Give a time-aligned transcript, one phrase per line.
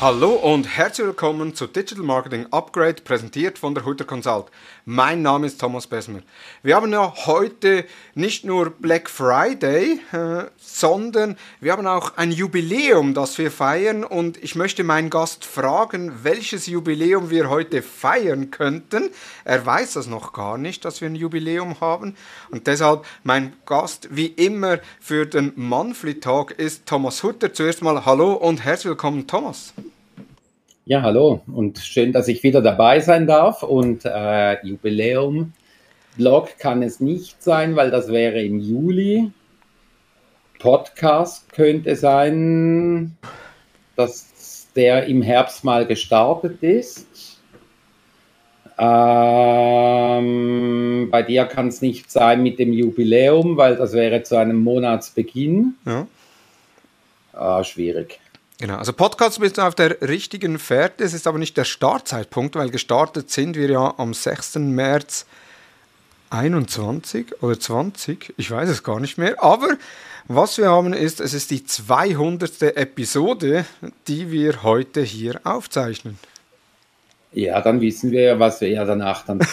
[0.00, 4.46] Hallo und herzlich willkommen zu Digital Marketing Upgrade, präsentiert von der Hutter Consult.
[4.86, 6.20] Mein Name ist Thomas Besmer.
[6.62, 7.84] Wir haben ja heute
[8.14, 14.42] nicht nur Black Friday, äh, sondern wir haben auch ein Jubiläum, das wir feiern und
[14.42, 19.10] ich möchte meinen Gast fragen, welches Jubiläum wir heute feiern könnten.
[19.44, 22.16] Er weiß das noch gar nicht, dass wir ein Jubiläum haben
[22.50, 27.52] und deshalb mein Gast wie immer für den Monthly Talk ist Thomas Hutter.
[27.52, 29.74] Zuerst mal hallo und herzlich willkommen Thomas.
[30.90, 33.62] Ja, hallo und schön, dass ich wieder dabei sein darf.
[33.62, 35.52] Und äh, Jubiläum
[36.16, 39.30] Blog kann es nicht sein, weil das wäre im Juli.
[40.58, 43.16] Podcast könnte sein,
[43.94, 47.38] dass der im Herbst mal gestartet ist.
[48.76, 49.46] Ähm,
[51.08, 55.76] bei dir kann es nicht sein mit dem Jubiläum, weil das wäre zu einem Monatsbeginn.
[55.86, 56.08] Ja.
[57.32, 58.18] Ah, schwierig.
[58.60, 61.02] Genau, also Podcast bist du auf der richtigen Fährte.
[61.02, 64.56] Es ist aber nicht der Startzeitpunkt, weil gestartet sind wir ja am 6.
[64.56, 65.24] März
[66.28, 69.42] 21 oder 20, ich weiß es gar nicht mehr.
[69.42, 69.78] Aber
[70.28, 72.76] was wir haben ist, es ist die 200.
[72.76, 73.64] Episode,
[74.06, 76.18] die wir heute hier aufzeichnen.
[77.32, 79.38] Ja, dann wissen wir ja, was wir ja danach dann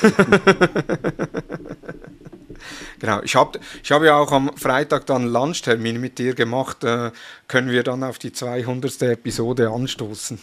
[2.99, 6.83] Genau, ich habe ich hab ja auch am Freitag dann Lunchtermin mit dir gemacht.
[6.83, 7.11] Äh,
[7.47, 9.03] können wir dann auf die 200.
[9.03, 10.39] Episode anstoßen?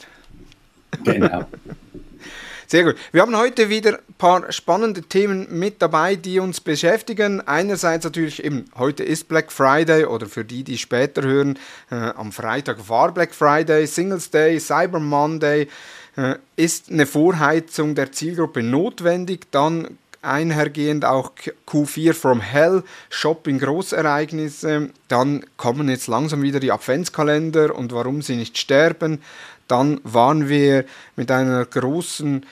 [1.02, 1.46] Genau.
[2.66, 2.96] Sehr gut.
[3.12, 7.40] Wir haben heute wieder ein paar spannende Themen mit dabei, die uns beschäftigen.
[7.40, 11.58] Einerseits natürlich eben, heute ist Black Friday oder für die, die später hören,
[11.90, 15.68] äh, am Freitag war Black Friday, Singles Day, Cyber Monday.
[16.16, 19.50] Äh, ist eine Vorheizung der Zielgruppe notwendig?
[19.50, 21.32] Dann einhergehend auch
[21.68, 28.36] Q4 from Hell, Shopping Großereignisse, dann kommen jetzt langsam wieder die Adventskalender und warum sie
[28.36, 29.20] nicht sterben.
[29.68, 30.84] Dann waren wir
[31.16, 32.44] mit einer großen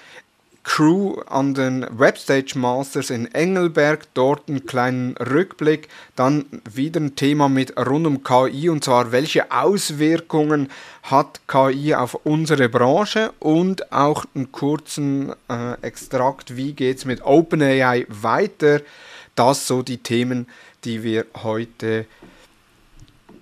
[0.65, 7.49] Crew an den Webstage Masters in Engelberg, dort einen kleinen Rückblick, dann wieder ein Thema
[7.49, 10.71] mit rund um KI und zwar welche Auswirkungen
[11.03, 17.23] hat KI auf unsere Branche und auch einen kurzen äh, Extrakt, wie geht es mit
[17.23, 18.81] OpenAI weiter.
[19.35, 20.47] Das so die Themen,
[20.85, 22.07] die wir heute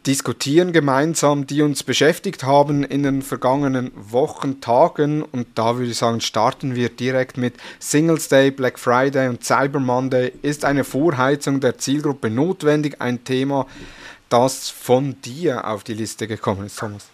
[0.07, 5.23] diskutieren gemeinsam, die uns beschäftigt haben in den vergangenen Wochen, Tagen.
[5.23, 9.81] Und da würde ich sagen, starten wir direkt mit Singles Day, Black Friday und Cyber
[9.81, 10.33] Monday.
[10.43, 13.01] Ist eine Vorheizung der Zielgruppe notwendig?
[13.01, 13.67] Ein Thema,
[14.29, 17.09] das von dir auf die Liste gekommen ist, Thomas.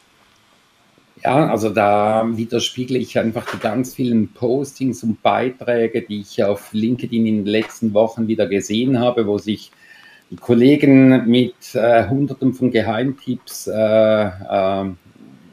[1.24, 6.72] Ja, also da widerspiegle ich einfach die ganz vielen Postings und Beiträge, die ich auf
[6.72, 9.72] LinkedIn in den letzten Wochen wieder gesehen habe, wo sich
[10.30, 14.84] die Kollegen mit äh, Hunderten von Geheimtipps äh, äh,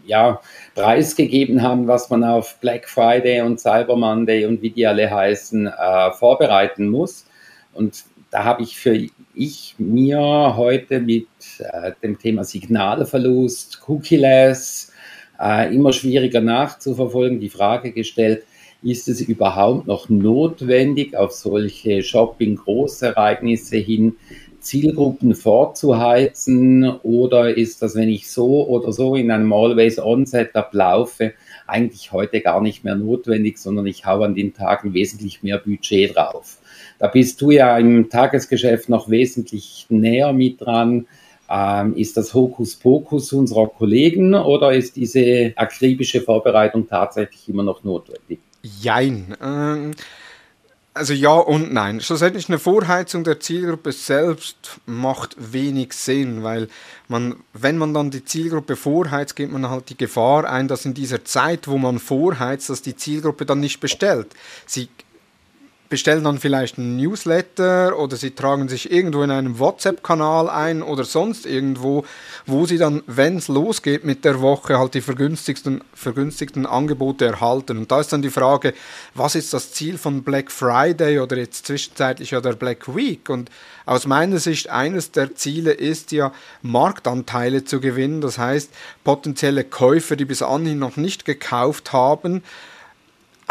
[0.06, 0.41] ja,
[0.75, 5.67] preisgegeben haben, was man auf Black Friday und Cyber Monday und wie die alle heißen,
[5.67, 7.25] äh, vorbereiten muss.
[7.73, 10.19] Und da habe ich für ich mir
[10.57, 11.28] heute mit
[11.59, 14.91] äh, dem Thema Signalverlust, Cookie-less,
[15.40, 18.44] äh, immer schwieriger nachzuverfolgen, die Frage gestellt,
[18.84, 24.17] ist es überhaupt noch notwendig, auf solche Shopping-Großereignisse hin
[24.63, 31.34] Zielgruppen vorzuheizen oder ist das, wenn ich so oder so in einem Always-On-Setup laufe,
[31.68, 36.16] eigentlich heute gar nicht mehr notwendig, sondern ich haue an den Tagen wesentlich mehr Budget
[36.16, 36.57] drauf.
[37.00, 41.07] Da bist du ja im Tagesgeschäft noch wesentlich näher mit dran.
[41.50, 48.40] Ähm, ist das Hokuspokus unserer Kollegen oder ist diese akribische Vorbereitung tatsächlich immer noch notwendig?
[48.63, 49.35] Jein.
[49.44, 49.91] Ähm
[50.93, 52.01] also ja und nein.
[52.01, 56.67] Schlussendlich eine Vorheizung der Zielgruppe selbst macht wenig Sinn, weil
[57.07, 60.93] man, wenn man dann die Zielgruppe vorheizt, geht man halt die Gefahr ein, dass in
[60.93, 64.27] dieser Zeit, wo man vorheizt, dass die Zielgruppe dann nicht bestellt.
[64.67, 64.87] Sie
[65.93, 71.03] bestellen dann vielleicht einen Newsletter oder sie tragen sich irgendwo in einem WhatsApp-Kanal ein oder
[71.03, 72.03] sonst irgendwo,
[72.47, 77.78] wo sie dann, wenn es losgeht mit der Woche, halt die vergünstigsten, vergünstigten Angebote erhalten.
[77.78, 78.73] Und da ist dann die Frage,
[79.13, 83.29] was ist das Ziel von Black Friday oder jetzt zwischenzeitlich oder Black Week?
[83.29, 83.51] Und
[83.85, 88.19] aus meiner Sicht, eines der Ziele ist ja, Marktanteile zu gewinnen.
[88.19, 88.72] Das heißt,
[89.03, 92.41] potenzielle Käufer, die bis anhin noch nicht gekauft haben,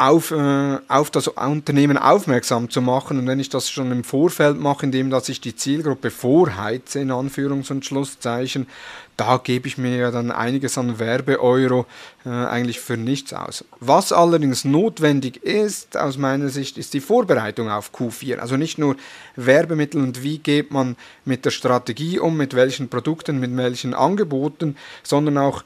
[0.02, 3.18] auf, äh, auf das Unternehmen aufmerksam zu machen.
[3.18, 7.12] Und wenn ich das schon im Vorfeld mache, indem dass ich die Zielgruppe vorheize, in
[7.12, 8.66] Anführungs- und Schlusszeichen,
[9.16, 11.86] da gebe ich mir ja dann einiges an Werbeeuro
[12.24, 13.64] äh, eigentlich für nichts aus.
[13.78, 18.38] Was allerdings notwendig ist, aus meiner Sicht, ist die Vorbereitung auf Q4.
[18.38, 18.96] Also nicht nur
[19.36, 24.76] Werbemittel und wie geht man mit der Strategie um, mit welchen Produkten, mit welchen Angeboten,
[25.04, 25.62] sondern auch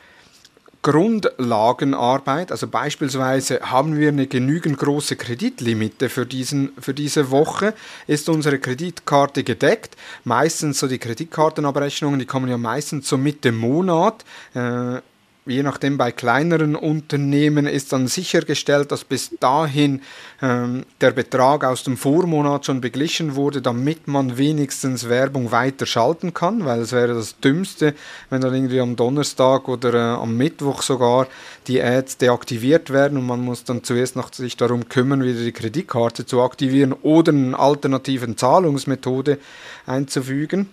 [0.82, 2.52] Grundlagenarbeit.
[2.52, 7.74] Also beispielsweise haben wir eine genügend große Kreditlimite für, diesen, für diese Woche.
[8.06, 9.96] Ist unsere Kreditkarte gedeckt?
[10.24, 14.24] Meistens so die Kreditkartenabrechnungen, die kommen ja meistens so Mitte Monat.
[14.54, 15.00] Äh,
[15.46, 20.02] je nachdem bei kleineren Unternehmen ist dann sichergestellt, dass bis dahin
[20.42, 26.34] ähm, der Betrag aus dem Vormonat schon beglichen wurde, damit man wenigstens Werbung weiter schalten
[26.34, 27.94] kann, weil es wäre das Dümmste,
[28.28, 31.28] wenn dann irgendwie am Donnerstag oder äh, am Mittwoch sogar
[31.68, 35.52] die Ads deaktiviert werden und man muss dann zuerst noch sich darum kümmern, wieder die
[35.52, 39.38] Kreditkarte zu aktivieren oder eine alternative Zahlungsmethode
[39.86, 40.68] einzufügen,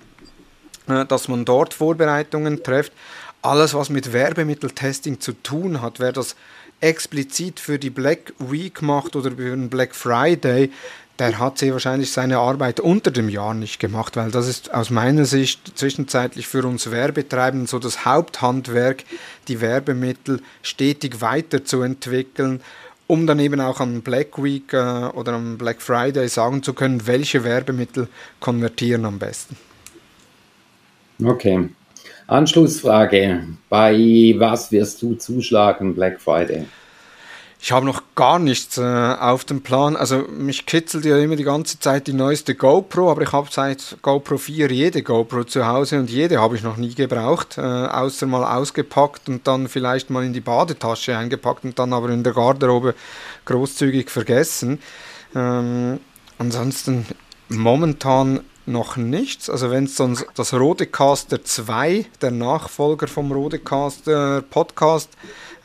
[0.87, 2.91] äh, dass man dort Vorbereitungen trifft
[3.43, 6.35] alles, was mit Werbemitteltesting zu tun hat, wer das
[6.79, 10.71] explizit für die Black Week macht oder für den Black Friday,
[11.19, 14.89] der hat sehr wahrscheinlich seine Arbeit unter dem Jahr nicht gemacht, weil das ist aus
[14.89, 19.03] meiner Sicht zwischenzeitlich für uns Werbetreibenden so das Haupthandwerk,
[19.47, 22.61] die Werbemittel stetig weiterzuentwickeln,
[23.05, 27.05] um dann eben auch am Black Week äh, oder am Black Friday sagen zu können,
[27.05, 28.07] welche Werbemittel
[28.39, 29.55] konvertieren am besten.
[31.23, 31.69] Okay,
[32.27, 33.47] Anschlussfrage.
[33.69, 33.93] Bei
[34.37, 36.65] was wirst du zuschlagen Black Friday?
[37.65, 39.95] Ich habe noch gar nichts äh, auf dem Plan.
[39.95, 43.95] Also mich kitzelt ja immer die ganze Zeit die neueste GoPro, aber ich habe seit
[44.01, 48.25] GoPro 4 jede GoPro zu Hause und jede habe ich noch nie gebraucht, äh, außer
[48.25, 52.33] mal ausgepackt und dann vielleicht mal in die Badetasche eingepackt und dann aber in der
[52.33, 52.95] Garderobe
[53.45, 54.79] großzügig vergessen.
[55.33, 56.01] Ähm,
[56.37, 57.05] ansonsten
[57.47, 59.49] momentan noch nichts.
[59.49, 65.09] Also wenn es sonst das Rodecaster 2, der Nachfolger vom Rodecaster Podcast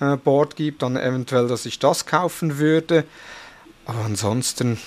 [0.00, 3.04] äh, Board gibt, dann eventuell, dass ich das kaufen würde.
[3.86, 4.78] Aber ansonsten,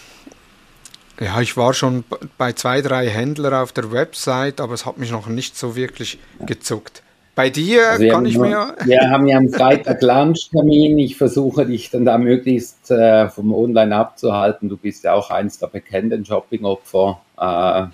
[1.19, 2.03] ja, ich war schon
[2.37, 6.19] bei zwei, drei Händlern auf der Website, aber es hat mich noch nicht so wirklich
[6.39, 7.03] gezuckt.
[7.33, 8.75] Bei dir also kann ich mir.
[8.83, 10.97] Wir haben ja am Freitag Lunchtermin.
[10.99, 14.67] Ich versuche dich dann da möglichst äh, vom Online abzuhalten.
[14.67, 17.85] Du bist ja auch eins der bekannten Shopping-Opfer äh,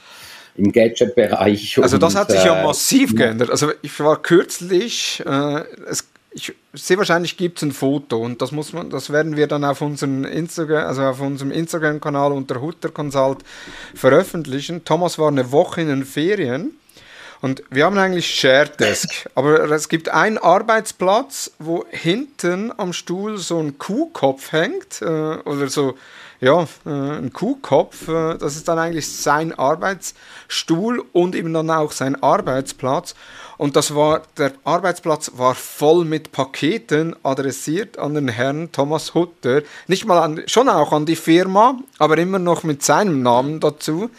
[0.60, 1.80] im Gadget-Bereich.
[1.81, 3.51] Also das hat sich ja äh, massiv geändert.
[3.51, 8.51] Also ich war kürzlich, äh, es, ich, sehr wahrscheinlich gibt es ein Foto und das
[8.51, 12.89] muss man, das werden wir dann auf unserem Instagram, also auf unserem Instagram-Kanal unter Hutter
[12.89, 13.39] Consult
[13.94, 14.84] veröffentlichen.
[14.84, 16.72] Thomas war eine Woche in den Ferien
[17.42, 23.38] und wir haben eigentlich Shared Desk, aber es gibt einen Arbeitsplatz, wo hinten am Stuhl
[23.38, 25.95] so ein Kuhkopf hängt äh, oder so,
[26.39, 28.07] ja, äh, ein Kuhkopf.
[28.07, 33.16] Äh, das ist dann eigentlich sein Arbeitsstuhl und eben dann auch sein Arbeitsplatz.
[33.57, 39.63] Und das war, der Arbeitsplatz war voll mit Paketen adressiert an den Herrn Thomas Hutter.
[39.88, 44.12] Nicht mal an, schon auch an die Firma, aber immer noch mit seinem Namen dazu.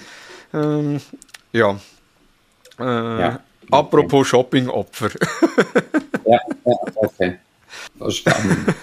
[0.53, 1.00] Ähm,
[1.53, 1.79] ja,
[2.79, 3.41] äh, ja.
[3.71, 5.11] Apropos Shopping-Opfer.
[6.27, 7.39] ja, ja, okay.
[7.99, 8.75] Verstanden.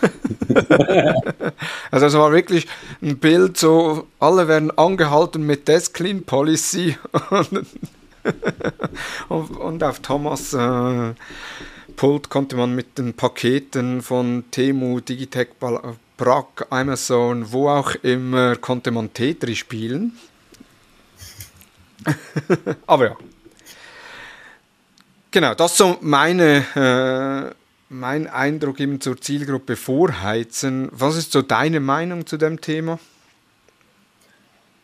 [1.91, 2.67] also es war wirklich
[3.01, 6.97] ein Bild, so alle werden angehalten mit Desk Clean Policy
[9.29, 11.13] und, und auf Thomas äh,
[11.95, 15.49] Pult konnte man mit den Paketen von Temu, Digitech,
[16.17, 20.17] Brack, Amazon, wo auch immer, konnte man Tetris spielen.
[22.87, 23.15] Aber ja.
[25.35, 27.53] Genau, das ist so meine, äh,
[27.89, 30.87] mein Eindruck eben zur Zielgruppe Vorheizen.
[30.93, 32.99] Was ist so deine Meinung zu dem Thema?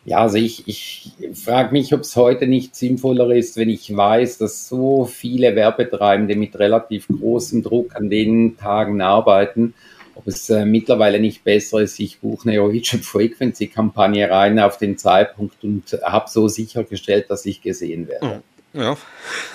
[0.04, 4.36] Ja, also ich, ich frage mich, ob es heute nicht sinnvoller ist, wenn ich weiß,
[4.36, 9.72] dass so viele Werbetreibende mit relativ großem Druck an den Tagen arbeiten,
[10.14, 14.76] ob es äh, mittlerweile nicht besser ist, ich buche eine Origin Frequency Kampagne rein auf
[14.76, 18.42] den Zeitpunkt und habe so sichergestellt, dass ich gesehen werde.
[18.74, 18.98] Ja.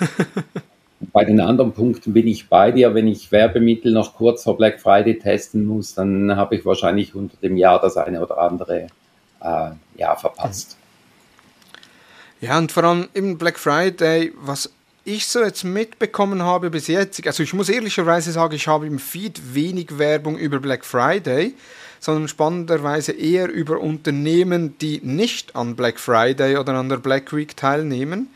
[1.00, 2.94] Bei den anderen Punkten bin ich bei dir.
[2.94, 7.36] Wenn ich Werbemittel noch kurz vor Black Friday testen muss, dann habe ich wahrscheinlich unter
[7.36, 8.88] dem Jahr das eine oder andere
[9.40, 10.76] äh, ja, verpasst.
[12.40, 14.70] Ja, und vor allem im Black Friday, was
[15.04, 18.98] ich so jetzt mitbekommen habe bis jetzt, also ich muss ehrlicherweise sagen, ich habe im
[18.98, 21.54] Feed wenig Werbung über Black Friday,
[22.00, 27.56] sondern spannenderweise eher über Unternehmen, die nicht an Black Friday oder an der Black Week
[27.56, 28.28] teilnehmen.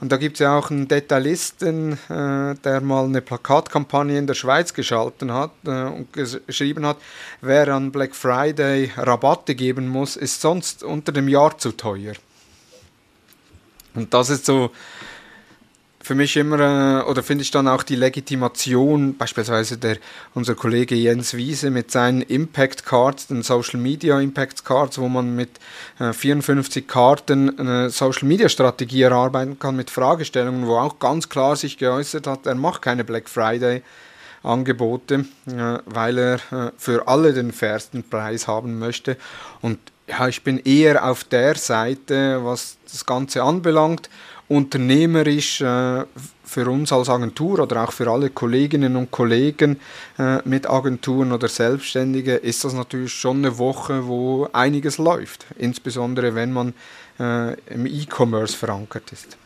[0.00, 4.34] Und da gibt es ja auch einen Detailisten, äh, der mal eine Plakatkampagne in der
[4.34, 6.96] Schweiz geschalten hat äh, und geschrieben hat,
[7.42, 12.14] wer an Black Friday Rabatte geben muss, ist sonst unter dem Jahr zu teuer.
[13.94, 14.70] Und das ist so
[16.10, 19.98] für mich immer, äh, oder finde ich dann auch die Legitimation, beispielsweise der,
[20.34, 25.36] unser Kollege Jens Wiese mit seinen Impact Cards, den Social Media Impact Cards, wo man
[25.36, 25.50] mit
[26.00, 31.54] äh, 54 Karten eine Social Media Strategie erarbeiten kann mit Fragestellungen, wo auch ganz klar
[31.54, 33.82] sich geäußert hat, er macht keine Black Friday
[34.42, 39.16] Angebote, äh, weil er äh, für alle den fairsten Preis haben möchte.
[39.60, 44.10] Und ja, ich bin eher auf der Seite, was das Ganze anbelangt.
[44.50, 46.04] Unternehmerisch äh,
[46.42, 49.78] für uns als Agentur oder auch für alle Kolleginnen und Kollegen
[50.18, 56.34] äh, mit Agenturen oder Selbstständige ist das natürlich schon eine Woche, wo einiges läuft, insbesondere
[56.34, 56.74] wenn man
[57.20, 59.38] äh, im E-Commerce verankert ist.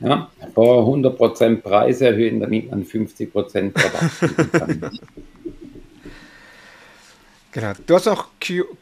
[0.00, 4.90] Ja, vor 100% Preis erhöhen, damit man 50% Rabatt kann.
[7.56, 7.72] Genau.
[7.86, 8.28] Du hast noch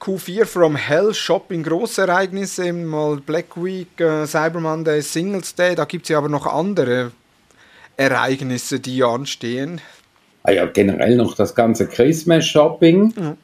[0.01, 5.85] Q, 4 from Hell Shopping Großereignisse, mal Black Week, äh, Cyber Monday, Singles Day, da
[5.85, 7.13] gibt es ja aber noch andere
[7.97, 9.81] Ereignisse, die anstehen.
[10.43, 13.15] Ah ja, generell noch das ganze Christmas Shopping.
[13.15, 13.37] Mhm.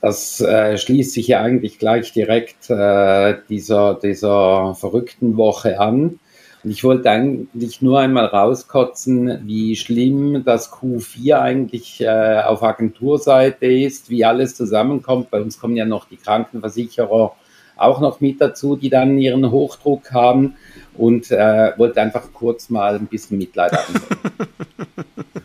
[0.00, 6.18] Das äh, schließt sich ja eigentlich gleich direkt äh, dieser, dieser verrückten Woche an.
[6.64, 13.66] Und ich wollte eigentlich nur einmal rauskotzen, wie schlimm das Q4 eigentlich äh, auf Agenturseite
[13.66, 15.30] ist, wie alles zusammenkommt.
[15.30, 17.36] Bei uns kommen ja noch die Krankenversicherer
[17.76, 20.54] auch noch mit dazu, die dann ihren Hochdruck haben
[20.96, 23.94] und äh, wollte einfach kurz mal ein bisschen Mitleid haben.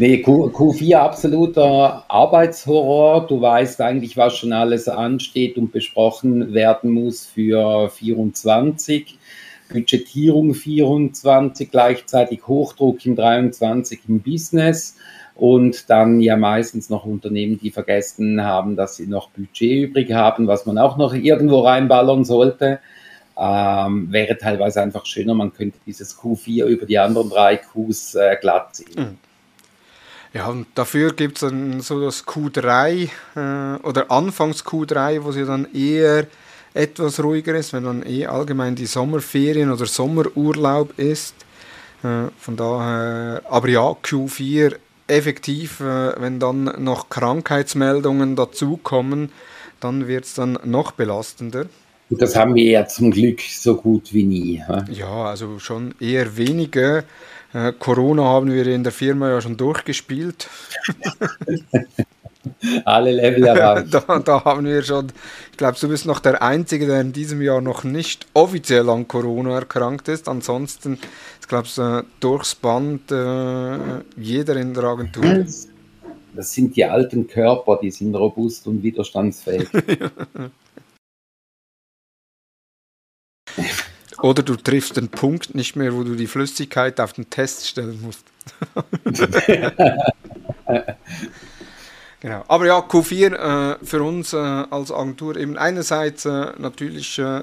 [0.00, 3.26] Nee, Q, Q4 absoluter Arbeitshorror.
[3.26, 9.18] Du weißt eigentlich, was schon alles ansteht und besprochen werden muss für 24.
[9.70, 14.96] Budgetierung 24, gleichzeitig Hochdruck in 23 im Business
[15.34, 20.46] und dann ja meistens noch Unternehmen, die vergessen haben, dass sie noch Budget übrig haben,
[20.46, 22.80] was man auch noch irgendwo reinballern sollte.
[23.38, 28.38] Ähm, wäre teilweise einfach schöner, man könnte dieses Q4 über die anderen drei Qs äh,
[28.40, 28.94] glatt ziehen.
[28.96, 29.29] Mhm.
[30.32, 35.44] Ja, und dafür gibt es dann so das Q3 äh, oder Anfangs Q3, wo sie
[35.44, 36.26] dann eher
[36.72, 41.34] etwas ruhiger ist, wenn dann eh allgemein die Sommerferien oder Sommerurlaub ist.
[42.04, 44.76] Äh, von daher, aber ja, Q4
[45.08, 49.32] effektiv, äh, wenn dann noch Krankheitsmeldungen dazukommen,
[49.80, 51.66] dann wird es dann noch belastender.
[52.10, 54.62] Das haben wir ja zum Glück so gut wie nie.
[54.90, 57.04] Ja, also schon eher weniger.
[57.52, 60.48] Äh, Corona haben wir in der Firma ja schon durchgespielt.
[62.84, 63.94] Alle Level erreicht.
[64.08, 65.12] da, da, haben wir schon,
[65.50, 69.08] ich glaube, du bist noch der Einzige, der in diesem Jahr noch nicht offiziell an
[69.08, 70.28] Corona erkrankt ist.
[70.28, 70.98] Ansonsten,
[71.40, 73.78] ich glaube, durchs Band äh,
[74.16, 75.44] jeder in der Agentur.
[76.34, 79.68] Das sind die alten Körper, die sind robust und widerstandsfähig.
[84.22, 88.00] Oder du triffst den Punkt nicht mehr, wo du die Flüssigkeit auf den Test stellen
[88.02, 88.24] musst.
[92.20, 92.44] genau.
[92.48, 97.42] Aber ja, Q4 äh, für uns äh, als Agentur eben einerseits äh, natürlich äh,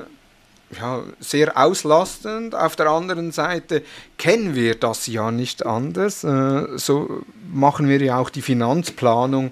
[0.79, 2.53] ja, sehr auslastend.
[2.53, 3.83] Auf der anderen Seite
[4.17, 6.23] kennen wir das ja nicht anders.
[6.23, 9.51] Äh, so machen wir ja auch die Finanzplanung,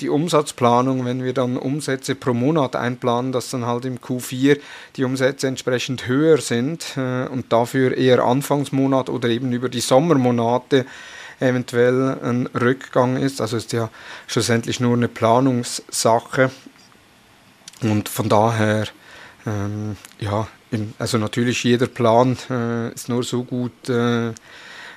[0.00, 4.58] die Umsatzplanung, wenn wir dann Umsätze pro Monat einplanen, dass dann halt im Q4
[4.96, 10.86] die Umsätze entsprechend höher sind äh, und dafür eher Anfangsmonat oder eben über die Sommermonate
[11.40, 13.40] eventuell ein Rückgang ist.
[13.40, 13.90] Also ist ja
[14.26, 16.50] schlussendlich nur eine Planungssache.
[17.82, 18.86] Und von daher
[19.46, 20.46] ähm, ja,
[20.98, 24.32] also natürlich jeder Plan äh, ist nur so gut, äh,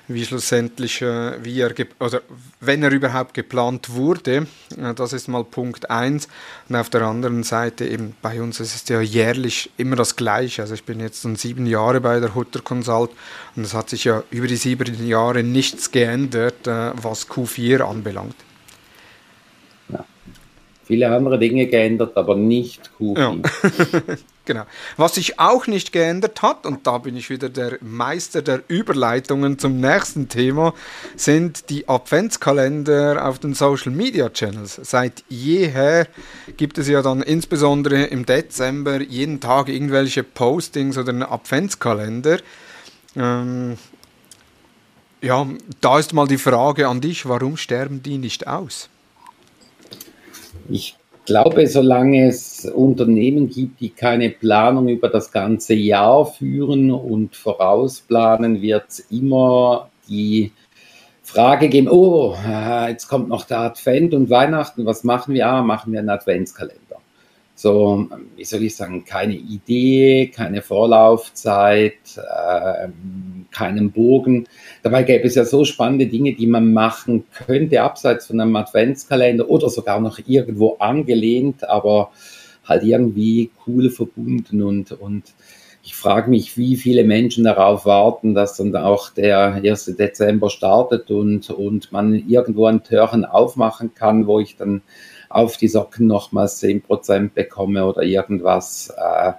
[0.07, 2.21] wie schlussendlich, äh, wie er, oder
[2.61, 4.47] wenn er überhaupt geplant wurde.
[4.77, 6.27] Äh, das ist mal Punkt 1.
[6.69, 10.61] Und auf der anderen Seite eben bei uns ist es ja jährlich immer das Gleiche.
[10.61, 13.11] Also ich bin jetzt schon sieben Jahre bei der Hutter Consult
[13.55, 18.35] und es hat sich ja über die sieben Jahre nichts geändert, äh, was Q4 anbelangt.
[19.89, 20.05] Ja.
[20.85, 23.19] Viele andere Dinge geändert, aber nicht Q4.
[23.19, 24.15] Ja.
[24.47, 24.63] Genau.
[24.95, 29.59] Was sich auch nicht geändert hat, und da bin ich wieder der Meister der Überleitungen
[29.59, 30.73] zum nächsten Thema,
[31.17, 34.79] sind die Adventskalender auf den Social Media Channels.
[34.83, 36.07] Seit jeher
[36.55, 42.39] gibt es ja dann insbesondere im Dezember jeden Tag irgendwelche Postings oder einen Adventskalender.
[43.17, 43.77] Ähm,
[45.21, 45.45] ja,
[45.81, 48.87] da ist mal die Frage an dich, warum sterben die nicht aus?
[50.69, 50.95] Ich
[51.27, 58.62] glaube, solange es Unternehmen gibt, die keine Planung über das ganze Jahr führen und vorausplanen,
[58.62, 60.53] wird es immer die
[61.22, 65.48] Frage geben, oh, äh, jetzt kommt noch der Advent und Weihnachten, was machen wir?
[65.48, 66.87] Ah, machen wir einen Adventskalender.
[67.59, 72.89] So, wie soll ich sagen, keine Idee, keine Vorlaufzeit, äh,
[73.49, 74.45] keinen Bogen.
[74.83, 79.49] Dabei gäbe es ja so spannende Dinge, die man machen könnte, abseits von einem Adventskalender
[79.49, 82.11] oder sogar noch irgendwo angelehnt, aber
[82.63, 85.33] halt irgendwie cool verbunden und, und
[85.81, 89.95] ich frage mich, wie viele Menschen darauf warten, dass dann auch der 1.
[89.97, 94.81] Dezember startet und, und man irgendwo ein Türchen aufmachen kann, wo ich dann
[95.29, 98.93] auf die Socken nochmals 10% bekomme oder irgendwas.
[98.98, 99.34] Äh,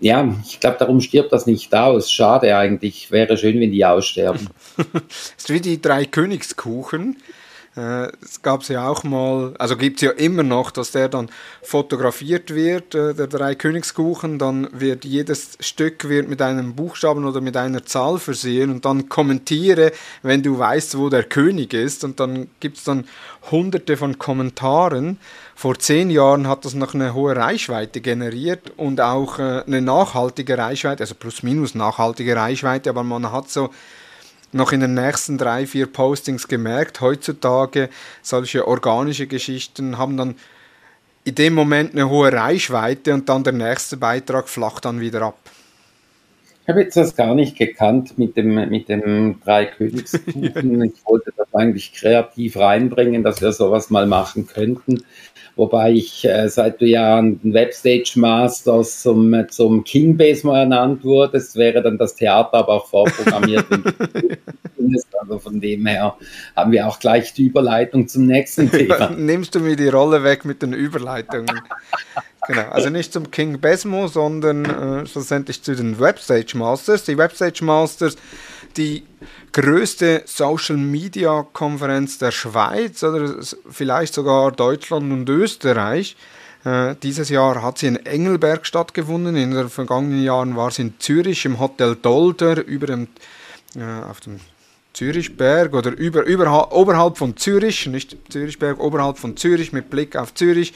[0.00, 2.10] ja, ich glaube, darum stirbt das nicht aus.
[2.10, 3.10] Schade eigentlich.
[3.10, 4.48] Wäre schön, wenn die aussterben.
[4.76, 7.16] das ist wie die drei Königskuchen.
[7.78, 11.08] Äh, es gab es ja auch mal, also gibt es ja immer noch, dass der
[11.08, 11.30] dann
[11.62, 17.40] fotografiert wird, äh, der drei Königskuchen, dann wird jedes Stück wird mit einem Buchstaben oder
[17.40, 19.92] mit einer Zahl versehen und dann kommentiere,
[20.22, 23.04] wenn du weißt, wo der König ist und dann gibt es dann
[23.50, 25.18] hunderte von Kommentaren.
[25.54, 30.58] Vor zehn Jahren hat das noch eine hohe Reichweite generiert und auch äh, eine nachhaltige
[30.58, 33.70] Reichweite, also plus minus nachhaltige Reichweite, aber man hat so
[34.52, 37.88] noch in den nächsten drei, vier Postings gemerkt, heutzutage
[38.22, 40.34] solche organische Geschichten haben dann
[41.24, 45.38] in dem Moment eine hohe Reichweite und dann der nächste Beitrag flacht dann wieder ab.
[46.62, 50.82] Ich habe jetzt das gar nicht gekannt mit dem, mit dem drei Königskuchen.
[50.82, 55.02] ich wollte das eigentlich kreativ reinbringen, dass wir sowas mal machen könnten.
[55.58, 61.02] Wobei ich, äh, seit du ja ein Webstage Masters zum, zum King Base mal ernannt
[61.02, 63.66] wurdest, wäre dann das Theater aber auch vorprogrammiert.
[65.20, 66.16] also von dem her
[66.54, 69.10] haben wir auch gleich die Überleitung zum nächsten Thema.
[69.10, 71.60] Nimmst du mir die Rolle weg mit den Überleitungen?
[72.46, 77.02] genau, also nicht zum King Besmo, sondern äh, schlussendlich zu den Webstage Masters.
[77.02, 78.16] Die Webstage Masters
[78.78, 79.02] die
[79.52, 83.34] größte Social Media Konferenz der Schweiz oder
[83.68, 86.16] vielleicht sogar Deutschland und Österreich.
[86.64, 89.36] Äh, dieses Jahr hat sie in Engelberg stattgefunden.
[89.36, 93.08] In den vergangenen Jahren war sie in Zürich im Hotel Dolder über dem,
[93.76, 94.40] äh, auf dem
[94.92, 100.34] Zürichberg oder über, über, oberhalb von Zürich, nicht Zürichberg, oberhalb von Zürich mit Blick auf
[100.34, 100.72] Zürich.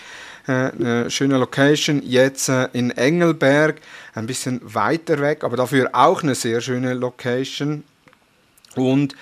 [0.46, 2.02] Äh, eine schöne Location.
[2.04, 3.80] Jetzt äh, in Engelberg,
[4.14, 7.84] ein bisschen weiter weg, aber dafür auch eine sehr schöne Location.
[8.76, 9.14] Und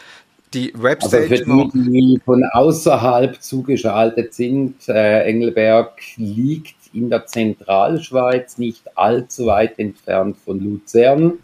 [0.55, 1.31] die Website.
[1.31, 8.83] Also für die, die von außerhalb zugeschaltet sind, äh, Engelberg liegt in der Zentralschweiz, nicht
[8.97, 11.35] allzu weit entfernt von Luzern.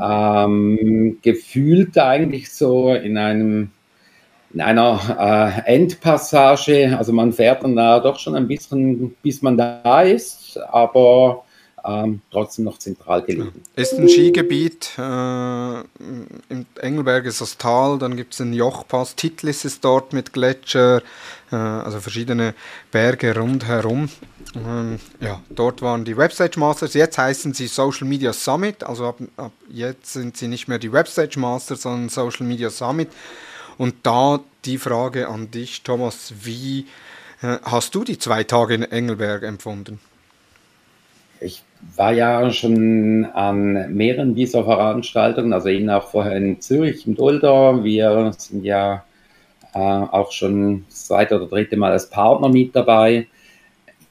[0.00, 3.70] Ähm, gefühlt eigentlich so in einem
[4.52, 9.56] in einer äh, Endpassage, also man fährt dann da doch schon ein bisschen, bis man
[9.56, 11.44] da ist, aber
[11.84, 13.62] ähm, trotzdem noch zentral gelegen.
[13.76, 19.64] Ist ein Skigebiet, äh, im Engelberg ist das Tal, dann gibt es den Jochpass, Titlis
[19.64, 21.02] ist dort mit Gletscher,
[21.50, 22.54] äh, also verschiedene
[22.90, 24.08] Berge rundherum.
[24.54, 29.18] Ähm, ja, dort waren die Webstage Masters, jetzt heißen sie Social Media Summit, also ab,
[29.36, 33.08] ab jetzt sind sie nicht mehr die Webstage Masters, sondern Social Media Summit.
[33.78, 36.86] Und da die Frage an dich, Thomas, wie
[37.42, 40.00] äh, hast du die zwei Tage in Engelberg empfunden?
[41.40, 41.62] Ich
[41.96, 47.82] war ja schon an mehreren dieser Veranstaltungen, also eben auch vorher in Zürich im Dolder.
[47.82, 49.04] Wir sind ja
[49.74, 53.26] äh, auch schon das zweite oder dritte Mal als Partner mit dabei.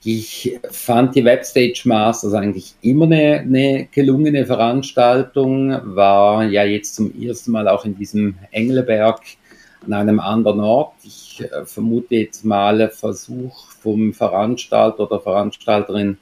[0.03, 7.13] Ich fand die Webstage Masters eigentlich immer eine, eine, gelungene Veranstaltung, war ja jetzt zum
[7.21, 9.21] ersten Mal auch in diesem Engelberg
[9.85, 10.93] an einem anderen Ort.
[11.03, 16.17] Ich äh, vermute jetzt mal Versuch vom Veranstalter oder Veranstalterin,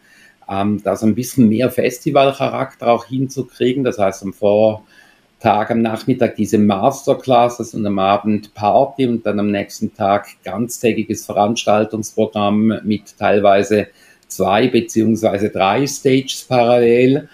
[0.50, 3.84] ähm, da so ein bisschen mehr Festivalcharakter auch hinzukriegen.
[3.84, 9.52] Das heißt, am Vortag, am Nachmittag diese Masterclasses und am Abend Party und dann am
[9.52, 13.88] nächsten Tag ganztägiges Veranstaltungsprogramm mit teilweise
[14.28, 17.30] zwei beziehungsweise drei Stages parallel.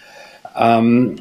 [0.55, 1.15] Ähm,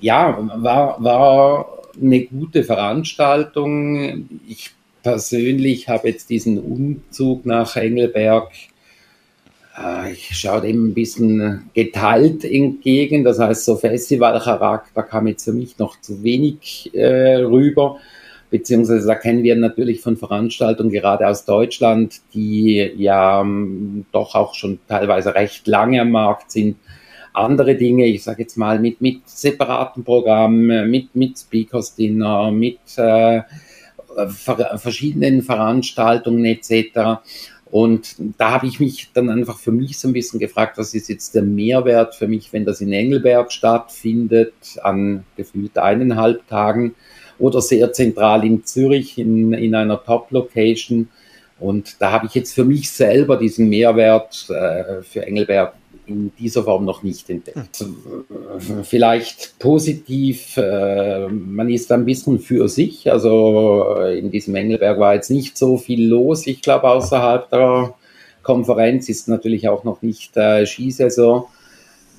[0.00, 4.28] ja, war, war eine gute Veranstaltung.
[4.46, 4.70] Ich
[5.02, 8.50] persönlich habe jetzt diesen Umzug nach Engelberg
[9.78, 13.24] äh, ich schaue dem ein bisschen geteilt entgegen.
[13.24, 17.98] Das heißt, so Festivalcharakter kam jetzt für mich noch zu wenig äh, rüber.
[18.50, 24.54] Beziehungsweise da kennen wir natürlich von Veranstaltungen gerade aus Deutschland, die ja ähm, doch auch
[24.54, 26.76] schon teilweise recht lange am Markt sind.
[27.34, 32.78] Andere Dinge, ich sage jetzt mal mit, mit separaten Programmen, mit, mit Speakers Dinner, mit
[32.96, 33.42] äh,
[34.78, 37.20] verschiedenen Veranstaltungen etc.
[37.70, 41.08] Und da habe ich mich dann einfach für mich so ein bisschen gefragt, was ist
[41.08, 46.94] jetzt der Mehrwert für mich, wenn das in Engelberg stattfindet, an gefühlt eineinhalb Tagen
[47.38, 51.08] oder sehr zentral in Zürich in, in einer Top-Location.
[51.60, 55.74] Und da habe ich jetzt für mich selber diesen Mehrwert äh, für Engelberg
[56.08, 57.84] in dieser Form noch nicht entdeckt.
[58.82, 63.10] Vielleicht positiv, äh, man ist ein bisschen für sich.
[63.10, 66.46] Also äh, in diesem Engelberg war jetzt nicht so viel los.
[66.46, 67.94] Ich glaube, außerhalb der
[68.42, 71.44] Konferenz ist natürlich auch noch nicht äh, Skisaison.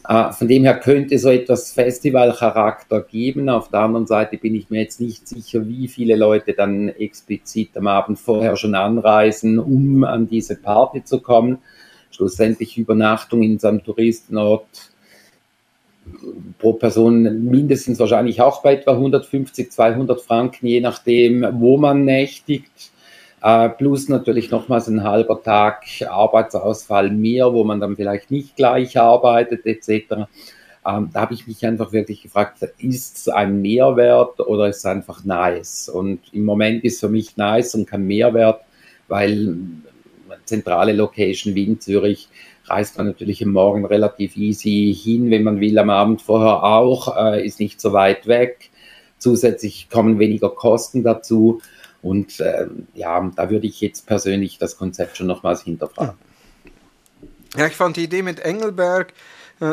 [0.08, 3.48] Äh, von dem her könnte so etwas Festivalcharakter geben.
[3.48, 7.78] Auf der anderen Seite bin ich mir jetzt nicht sicher, wie viele Leute dann explizit
[7.78, 11.60] am Abend vorher schon anreisen, um an diese Party zu kommen.
[12.12, 14.92] Schlussendlich Übernachtung in so einem Touristenort
[16.58, 22.92] pro Person mindestens wahrscheinlich auch bei etwa 150, 200 Franken, je nachdem, wo man nächtigt.
[23.42, 29.00] Äh, plus natürlich nochmals ein halber Tag Arbeitsausfall mehr, wo man dann vielleicht nicht gleich
[29.00, 30.28] arbeitet etc.
[30.86, 34.86] Ähm, da habe ich mich einfach wirklich gefragt, ist es ein Mehrwert oder ist es
[34.86, 35.88] einfach nice?
[35.88, 38.62] Und im Moment ist für mich nice und kein Mehrwert,
[39.08, 39.56] weil
[40.50, 42.28] zentrale Location Wien, Zürich,
[42.66, 47.16] reist man natürlich am Morgen relativ easy hin, wenn man will, am Abend vorher auch,
[47.18, 48.70] äh, ist nicht so weit weg.
[49.18, 51.62] Zusätzlich kommen weniger Kosten dazu.
[52.02, 56.18] Und äh, ja, da würde ich jetzt persönlich das Konzept schon nochmals hinterfragen.
[57.58, 59.14] Ja, ich fand die Idee mit Engelberg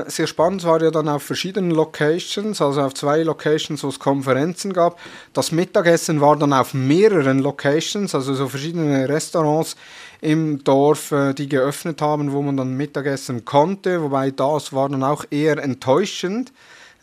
[0.07, 0.65] sehr spannend.
[0.65, 4.99] War ja dann auf verschiedenen Locations, also auf zwei Locations, wo es Konferenzen gab.
[5.33, 9.77] Das Mittagessen war dann auf mehreren Locations, also so verschiedene Restaurants
[10.21, 14.03] im Dorf, äh, die geöffnet haben, wo man dann Mittagessen konnte.
[14.03, 16.53] Wobei das war dann auch eher enttäuschend.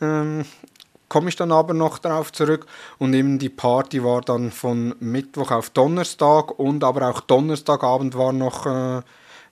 [0.02, 0.46] Ähm,
[1.08, 2.66] komme ich dann aber noch darauf zurück.
[2.98, 8.34] Und eben die Party war dann von Mittwoch auf Donnerstag und aber auch Donnerstagabend war
[8.34, 9.02] noch äh,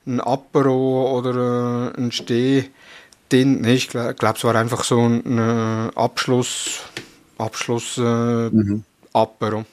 [0.06, 2.64] ein Apero oder äh, ein Steh.
[3.32, 6.82] Den, nee, ich glaube, es war einfach so ein äh, Abschluss,
[7.38, 8.02] Abschluss äh,
[8.50, 8.84] mhm.
[9.14, 9.64] Apero.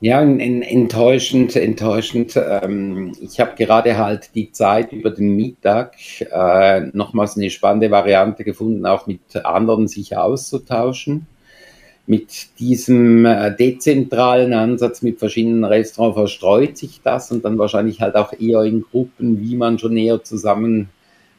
[0.00, 2.36] Ja, enttäuschend, enttäuschend.
[2.36, 8.44] Ähm, ich habe gerade halt die Zeit über den Mittag äh, nochmals eine spannende Variante
[8.44, 11.26] gefunden, auch mit anderen sich auszutauschen.
[12.06, 18.16] Mit diesem äh, dezentralen Ansatz mit verschiedenen Restaurants verstreut sich das und dann wahrscheinlich halt
[18.16, 20.90] auch eher in Gruppen, wie man schon näher zusammen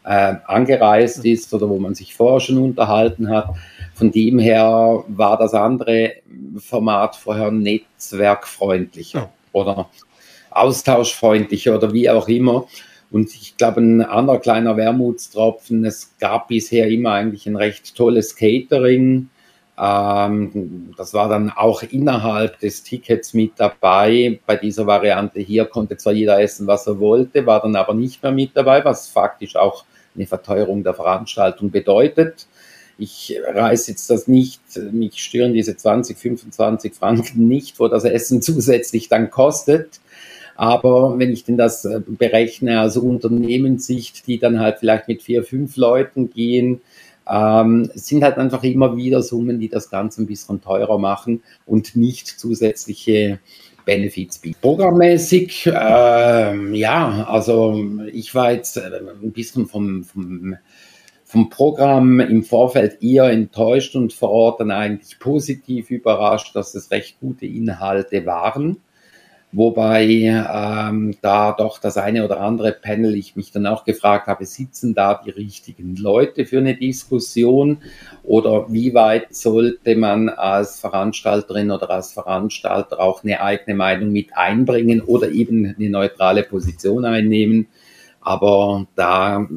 [0.08, 3.50] äh, angereist ist oder wo man sich vorher schon unterhalten hat.
[3.94, 6.14] Von dem her war das andere
[6.58, 9.30] Format vorher netzwerkfreundlicher ja.
[9.52, 9.90] oder
[10.52, 12.68] austauschfreundlicher oder wie auch immer.
[13.12, 18.36] Und ich glaube, ein anderer kleiner Wermutstropfen, es gab bisher immer eigentlich ein recht tolles
[18.36, 19.30] Catering.
[19.78, 24.40] Ähm, das war dann auch innerhalb des Tickets mit dabei.
[24.46, 28.24] Bei dieser Variante hier konnte zwar jeder essen, was er wollte, war dann aber nicht
[28.24, 29.84] mehr mit dabei, was faktisch auch
[30.18, 32.48] eine Verteuerung der Veranstaltung bedeutet.
[32.98, 38.42] Ich reiße jetzt das nicht, mich stören diese 20, 25 Franken nicht, wo das Essen
[38.42, 40.00] zusätzlich dann kostet.
[40.56, 45.44] Aber wenn ich denn das äh, berechne, also Unternehmenssicht, die dann halt vielleicht mit vier,
[45.44, 46.82] fünf Leuten gehen,
[47.30, 51.96] ähm, sind halt einfach immer wieder Summen, die das Ganze ein bisschen teurer machen und
[51.96, 53.40] nicht zusätzliche
[53.88, 54.60] Benefits bieten.
[54.62, 58.82] Programmmäßig, äh, ja, also ich war jetzt äh,
[59.24, 60.58] ein bisschen vom, vom
[61.24, 66.90] vom Programm im Vorfeld eher enttäuscht und vor Ort dann eigentlich positiv überrascht, dass es
[66.90, 68.78] recht gute Inhalte waren.
[69.58, 74.46] Wobei ähm, da doch das eine oder andere Panel, ich mich dann auch gefragt habe,
[74.46, 77.80] sitzen da die richtigen Leute für eine Diskussion
[78.22, 84.38] oder wie weit sollte man als Veranstalterin oder als Veranstalter auch eine eigene Meinung mit
[84.38, 87.66] einbringen oder eben eine neutrale Position einnehmen?
[88.22, 89.48] Aber da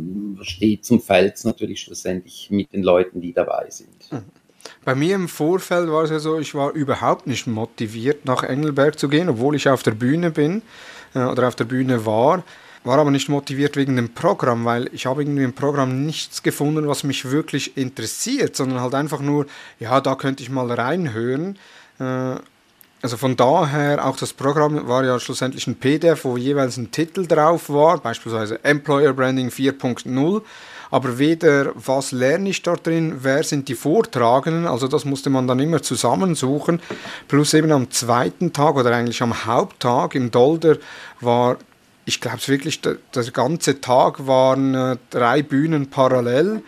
[0.40, 4.10] steht zum Fels natürlich schlussendlich mit den Leuten, die dabei sind.
[4.10, 4.39] Mhm.
[4.84, 8.98] Bei mir im Vorfeld war es ja so, ich war überhaupt nicht motiviert, nach Engelberg
[8.98, 10.62] zu gehen, obwohl ich auf der Bühne bin
[11.14, 12.44] äh, oder auf der Bühne war.
[12.82, 16.88] War aber nicht motiviert wegen dem Programm, weil ich habe irgendwie im Programm nichts gefunden,
[16.88, 19.46] was mich wirklich interessiert, sondern halt einfach nur,
[19.78, 21.58] ja, da könnte ich mal reinhören.
[21.98, 22.36] Äh,
[23.02, 27.26] also von daher, auch das Programm war ja schlussendlich ein PDF, wo jeweils ein Titel
[27.26, 30.42] drauf war, beispielsweise Employer Branding 4.0.
[30.90, 35.46] Aber weder was lerne ich dort drin, wer sind die Vortragenden, also das musste man
[35.46, 36.80] dann immer zusammensuchen.
[37.28, 40.76] Plus eben am zweiten Tag oder eigentlich am Haupttag im Dolder
[41.20, 41.56] war
[42.06, 46.62] ich glaube es wirklich, der, der, ganze Tag waren äh, drei Bühnen parallel.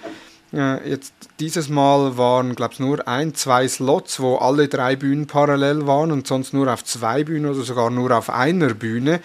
[0.52, 5.26] Äh, jetzt dieses Mal waren, glaube ich, nur ein, zwei Slots, wo alle drei Bühnen
[5.26, 9.20] parallel waren und sonst nur auf zwei Bühnen oder sogar nur auf einer Bühne.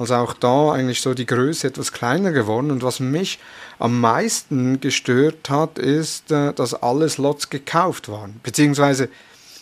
[0.00, 2.70] Also auch da eigentlich so die Größe etwas kleiner geworden.
[2.70, 3.38] Und was mich
[3.78, 8.40] am meisten gestört hat, ist, äh, dass alle Slots gekauft waren.
[8.42, 9.10] Beziehungsweise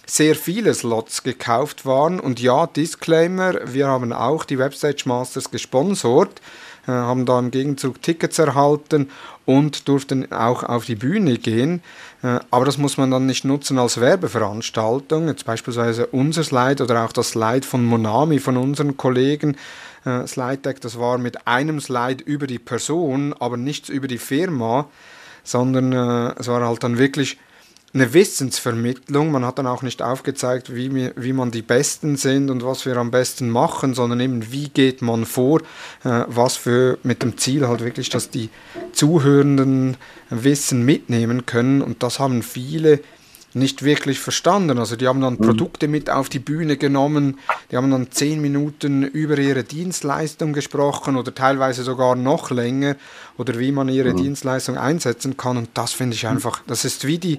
[0.06, 2.20] sehr viele Slots gekauft waren.
[2.20, 6.40] Und ja, Disclaimer, wir haben auch die Website Masters gesponsert.
[6.86, 9.10] Äh, haben da im Gegenzug Tickets erhalten
[9.44, 11.82] und durften auch auf die Bühne gehen.
[12.22, 15.26] Äh, aber das muss man dann nicht nutzen als Werbeveranstaltung.
[15.26, 19.56] Jetzt beispielsweise unser Slide oder auch das Slide von Monami, von unseren Kollegen.
[20.08, 24.18] Äh, Slide Deck, das war mit einem Slide über die Person, aber nichts über die
[24.18, 24.88] Firma.
[25.44, 27.38] sondern äh, es war halt dann wirklich
[27.94, 29.30] eine Wissensvermittlung.
[29.30, 32.96] Man hat dann auch nicht aufgezeigt, wie, wie man die Besten sind und was wir
[32.96, 35.60] am besten machen, sondern eben, wie geht man vor,
[36.04, 38.50] äh, was für mit dem Ziel halt wirklich, dass die
[38.92, 39.96] Zuhörenden
[40.28, 41.80] Wissen mitnehmen können.
[41.80, 43.00] Und das haben viele
[43.58, 44.78] nicht wirklich verstanden.
[44.78, 45.38] Also die haben dann mhm.
[45.38, 47.38] Produkte mit auf die Bühne genommen,
[47.70, 52.96] die haben dann zehn Minuten über ihre Dienstleistung gesprochen oder teilweise sogar noch länger
[53.36, 54.18] oder wie man ihre mhm.
[54.18, 55.56] Dienstleistung einsetzen kann.
[55.56, 57.38] Und das finde ich einfach, das ist wie die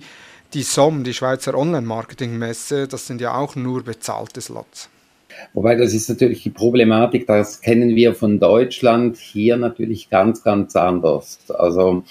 [0.54, 4.90] die SOM, die Schweizer Online-Marketing-Messe, das sind ja auch nur bezahlte Slots.
[5.54, 10.76] Wobei das ist natürlich die Problematik, das kennen wir von Deutschland hier natürlich ganz, ganz
[10.76, 11.40] anders.
[11.50, 12.04] Also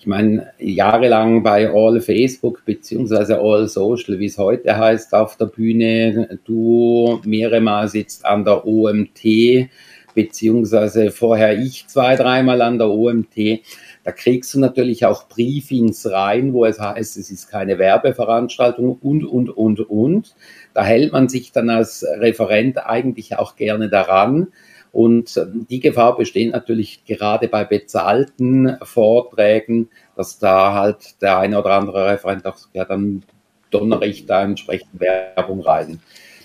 [0.00, 5.44] ich meine, jahrelang bei All Facebook beziehungsweise All Social, wie es heute heißt, auf der
[5.44, 9.68] Bühne, du mehrere Mal sitzt an der OMT,
[10.14, 13.60] beziehungsweise vorher ich zwei, dreimal an der OMT.
[14.02, 19.22] Da kriegst du natürlich auch Briefings rein, wo es heißt, es ist keine Werbeveranstaltung und,
[19.22, 20.34] und, und, und.
[20.72, 24.48] Da hält man sich dann als Referent eigentlich auch gerne daran.
[24.92, 31.72] Und die Gefahr besteht natürlich gerade bei bezahlten Vorträgen, dass da halt der eine oder
[31.72, 33.22] andere Referent auch, ja, dann
[33.70, 36.00] donnere ich da entsprechend Werbung rein.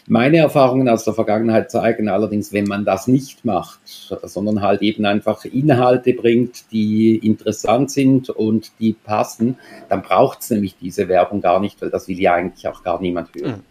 [0.07, 5.03] Meine Erfahrungen aus der Vergangenheit zeigen allerdings, wenn man das nicht macht, sondern halt eben
[5.03, 9.57] einfach Inhalte bringt, die interessant sind und die passen,
[9.89, 13.01] dann braucht es nämlich diese Werbung gar nicht, weil das will ja eigentlich auch gar
[13.01, 13.63] niemand hören.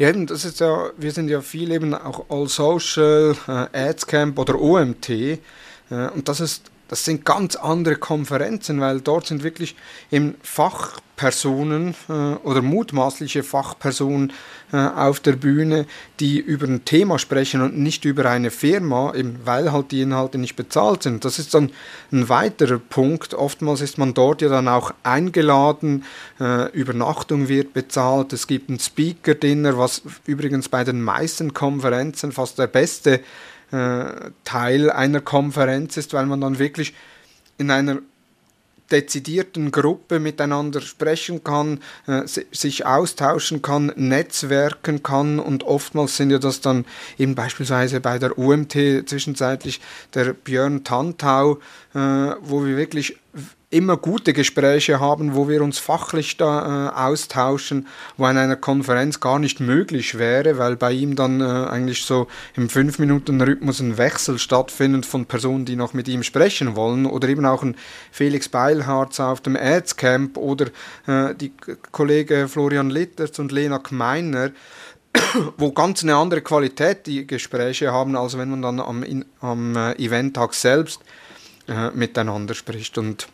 [0.00, 4.06] Ja, eben, das ist ja, wir sind ja viel eben auch All Social, äh, Ads
[4.06, 5.10] Camp oder OMT.
[5.10, 5.38] Äh,
[5.90, 9.76] und das ist das sind ganz andere Konferenzen, weil dort sind wirklich
[10.10, 14.32] eben Fachpersonen äh, oder mutmaßliche Fachpersonen
[14.72, 15.86] äh, auf der Bühne,
[16.18, 20.36] die über ein Thema sprechen und nicht über eine Firma, eben weil halt die Inhalte
[20.38, 21.24] nicht bezahlt sind.
[21.24, 21.70] Das ist dann
[22.10, 23.34] ein weiterer Punkt.
[23.34, 26.04] Oftmals ist man dort ja dann auch eingeladen,
[26.40, 32.58] äh, Übernachtung wird bezahlt, es gibt ein Speaker-Dinner, was übrigens bei den meisten Konferenzen fast
[32.58, 33.22] der beste äh,
[33.70, 36.94] Teil einer Konferenz ist, weil man dann wirklich
[37.58, 37.98] in einer
[38.90, 45.38] dezidierten Gruppe miteinander sprechen kann, äh, sich austauschen kann, netzwerken kann.
[45.38, 46.84] Und oftmals sind ja das dann
[47.18, 48.72] eben beispielsweise bei der UMT
[49.06, 49.80] zwischenzeitlich
[50.14, 51.58] der Björn Tantau,
[51.94, 51.98] äh,
[52.40, 53.19] wo wir wirklich
[53.70, 59.20] immer gute Gespräche haben, wo wir uns fachlich da äh, austauschen, wo an einer Konferenz
[59.20, 64.40] gar nicht möglich wäre, weil bei ihm dann äh, eigentlich so im 5-Minuten-Rhythmus ein Wechsel
[64.40, 67.76] stattfindet von Personen, die noch mit ihm sprechen wollen oder eben auch ein
[68.10, 70.66] Felix Beilharz auf dem Ads Camp oder
[71.06, 71.52] äh, die
[71.92, 74.50] Kollege Florian Litterz und Lena Gmeiner,
[75.56, 79.04] wo ganz eine andere Qualität die Gespräche haben, als wenn man dann am,
[79.40, 81.00] am äh, Eventtag selbst
[81.70, 83.28] äh, miteinander spricht und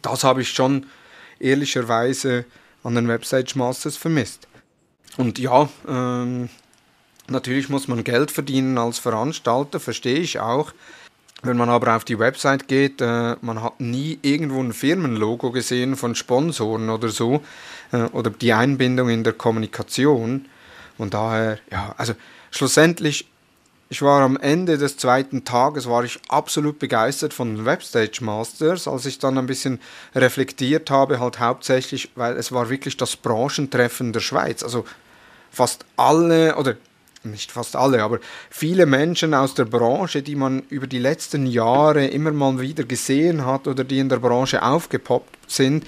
[0.00, 0.86] das habe ich schon
[1.38, 2.44] ehrlicherweise
[2.84, 4.48] an den Website Masters vermisst.
[5.16, 6.48] Und ja, ähm,
[7.28, 10.72] natürlich muss man Geld verdienen als Veranstalter, verstehe ich auch.
[11.42, 15.96] Wenn man aber auf die Website geht, äh, man hat nie irgendwo ein Firmenlogo gesehen
[15.96, 17.42] von Sponsoren oder so,
[17.90, 20.46] äh, oder die Einbindung in der Kommunikation.
[20.98, 22.14] Und daher, ja, also
[22.52, 23.26] schlussendlich
[23.92, 29.04] ich war am Ende des zweiten Tages war ich absolut begeistert von Webstage Masters, als
[29.04, 29.80] ich dann ein bisschen
[30.14, 34.62] reflektiert habe, halt hauptsächlich, weil es war wirklich das Branchentreffen der Schweiz.
[34.62, 34.86] Also
[35.50, 36.76] fast alle oder
[37.22, 42.06] nicht fast alle, aber viele Menschen aus der Branche, die man über die letzten Jahre
[42.06, 45.84] immer mal wieder gesehen hat oder die in der Branche aufgepoppt sind,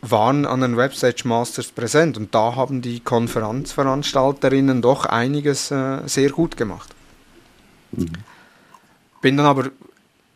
[0.00, 6.30] waren an den Webstage Masters präsent und da haben die Konferenzveranstalterinnen doch einiges äh, sehr
[6.30, 6.91] gut gemacht.
[7.92, 8.12] Mhm.
[9.20, 9.70] Bin dann aber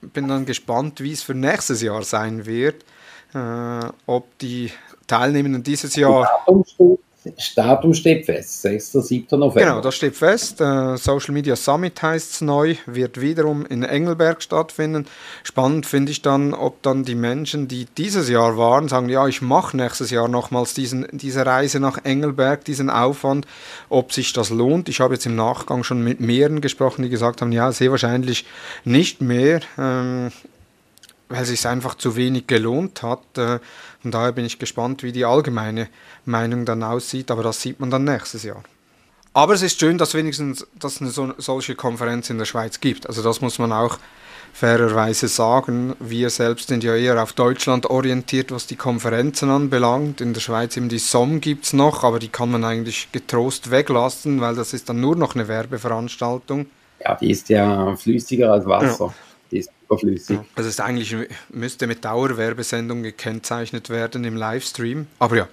[0.00, 2.84] bin dann gespannt, wie es für nächstes Jahr sein wird.
[3.34, 4.70] Äh, ob die
[5.06, 6.28] Teilnehmenden dieses Jahr.
[6.46, 6.98] Das
[7.54, 8.92] Datum steht fest, 6.
[8.92, 9.38] 7.
[9.38, 9.60] November.
[9.60, 10.60] Genau, das steht fest.
[10.60, 15.06] Äh, Social Media Summit heißt es neu, wird wiederum in Engelberg stattfinden.
[15.42, 19.42] Spannend finde ich dann, ob dann die Menschen, die dieses Jahr waren, sagen, ja, ich
[19.42, 23.46] mache nächstes Jahr nochmals diesen, diese Reise nach Engelberg, diesen Aufwand,
[23.88, 24.88] ob sich das lohnt.
[24.88, 28.44] Ich habe jetzt im Nachgang schon mit mehreren gesprochen, die gesagt haben, ja, sehr wahrscheinlich
[28.84, 29.60] nicht mehr.
[29.78, 30.30] Ähm,
[31.28, 33.20] weil es sich einfach zu wenig gelohnt hat.
[34.06, 35.88] Von daher bin ich gespannt, wie die allgemeine
[36.26, 38.62] Meinung dann aussieht, aber das sieht man dann nächstes Jahr.
[39.32, 43.08] Aber es ist schön, dass wenigstens dass eine so, solche Konferenz in der Schweiz gibt.
[43.08, 43.98] Also das muss man auch
[44.52, 45.96] fairerweise sagen.
[45.98, 50.20] Wir selbst sind ja eher auf Deutschland orientiert, was die Konferenzen anbelangt.
[50.20, 53.72] In der Schweiz eben die SOM gibt es noch, aber die kann man eigentlich getrost
[53.72, 56.66] weglassen, weil das ist dann nur noch eine Werbeveranstaltung.
[57.04, 59.06] Ja, die ist ja flüssiger als Wasser.
[59.06, 59.14] Ja.
[59.86, 60.40] Ist überflüssig.
[60.54, 61.14] Also es eigentlich
[61.50, 65.06] müsste mit Dauerwerbesendung gekennzeichnet werden im Livestream.
[65.18, 65.48] Aber ja,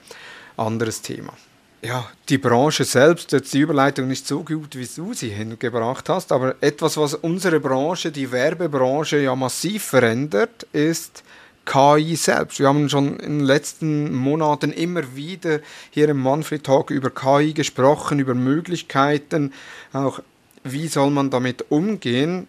[0.57, 1.33] anderes Thema.
[1.81, 6.31] Ja, die Branche selbst, jetzt die Überleitung nicht so gut, wie du sie hingebracht hast,
[6.31, 11.23] aber etwas, was unsere Branche, die Werbebranche ja massiv verändert, ist
[11.65, 12.59] KI selbst.
[12.59, 17.53] Wir haben schon in den letzten Monaten immer wieder hier im Manfred Talk über KI
[17.53, 19.51] gesprochen, über Möglichkeiten,
[19.91, 20.21] auch
[20.63, 22.47] wie soll man damit umgehen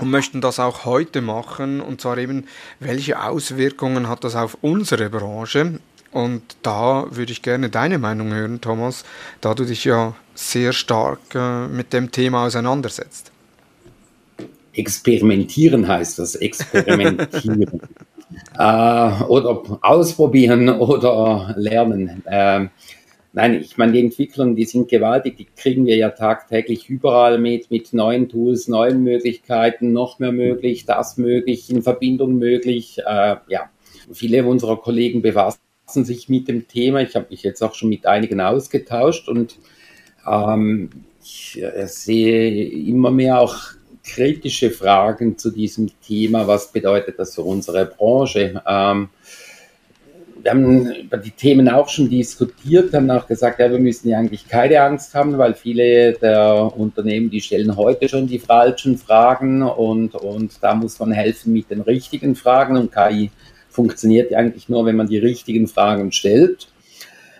[0.00, 2.46] und möchten das auch heute machen und zwar eben,
[2.78, 5.80] welche Auswirkungen hat das auf unsere Branche
[6.12, 9.04] und da würde ich gerne deine Meinung hören, Thomas,
[9.40, 13.30] da du dich ja sehr stark äh, mit dem Thema auseinandersetzt.
[14.72, 17.80] Experimentieren heißt das, experimentieren.
[18.58, 22.22] äh, oder ausprobieren oder lernen.
[22.26, 22.68] Äh,
[23.32, 27.70] nein, ich meine, die Entwicklungen, die sind gewaltig, die kriegen wir ja tagtäglich überall mit,
[27.70, 32.98] mit neuen Tools, neuen Möglichkeiten, noch mehr möglich, das möglich, in Verbindung möglich.
[32.98, 33.70] Äh, ja,
[34.12, 35.60] viele unserer Kollegen befassen
[36.04, 37.00] sich mit dem Thema.
[37.00, 39.58] Ich habe mich jetzt auch schon mit einigen ausgetauscht und
[40.28, 40.90] ähm,
[41.22, 43.56] ich äh, sehe immer mehr auch
[44.04, 46.46] kritische Fragen zu diesem Thema.
[46.46, 48.62] Was bedeutet das für unsere Branche?
[48.66, 49.10] Ähm,
[50.42, 54.18] wir haben über die Themen auch schon diskutiert, haben auch gesagt, ja, wir müssen ja
[54.18, 59.62] eigentlich keine Angst haben, weil viele der Unternehmen, die stellen heute schon die falschen Fragen
[59.62, 63.30] und, und da muss man helfen mit den richtigen Fragen und KI
[63.68, 66.68] funktioniert eigentlich nur, wenn man die richtigen Fragen stellt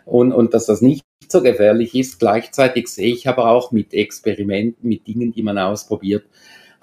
[0.05, 2.19] und, und dass das nicht so gefährlich ist.
[2.19, 6.25] Gleichzeitig sehe ich aber auch mit Experimenten, mit Dingen, die man ausprobiert,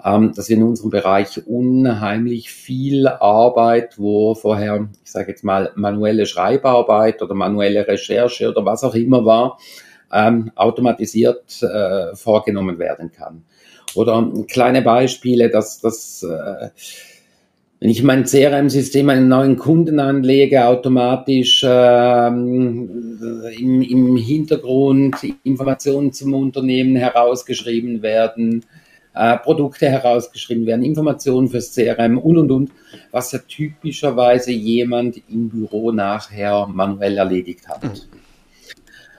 [0.04, 5.72] ähm, dass wir in unserem Bereich unheimlich viel Arbeit, wo vorher, ich sage jetzt mal,
[5.74, 9.58] manuelle Schreibarbeit oder manuelle Recherche oder was auch immer war,
[10.12, 13.44] ähm, automatisiert äh, vorgenommen werden kann.
[13.94, 16.68] Oder kleine Beispiele, dass das äh,
[17.80, 23.20] wenn ich mein CRM-System einen neuen Kunden anlege, automatisch ähm,
[23.56, 28.64] im, im Hintergrund Informationen zum Unternehmen herausgeschrieben werden,
[29.18, 32.70] äh, Produkte herausgeschrieben werden, Informationen fürs CRM und und und,
[33.10, 37.82] was ja typischerweise jemand im Büro nachher manuell erledigt hat.
[37.82, 37.90] Mhm.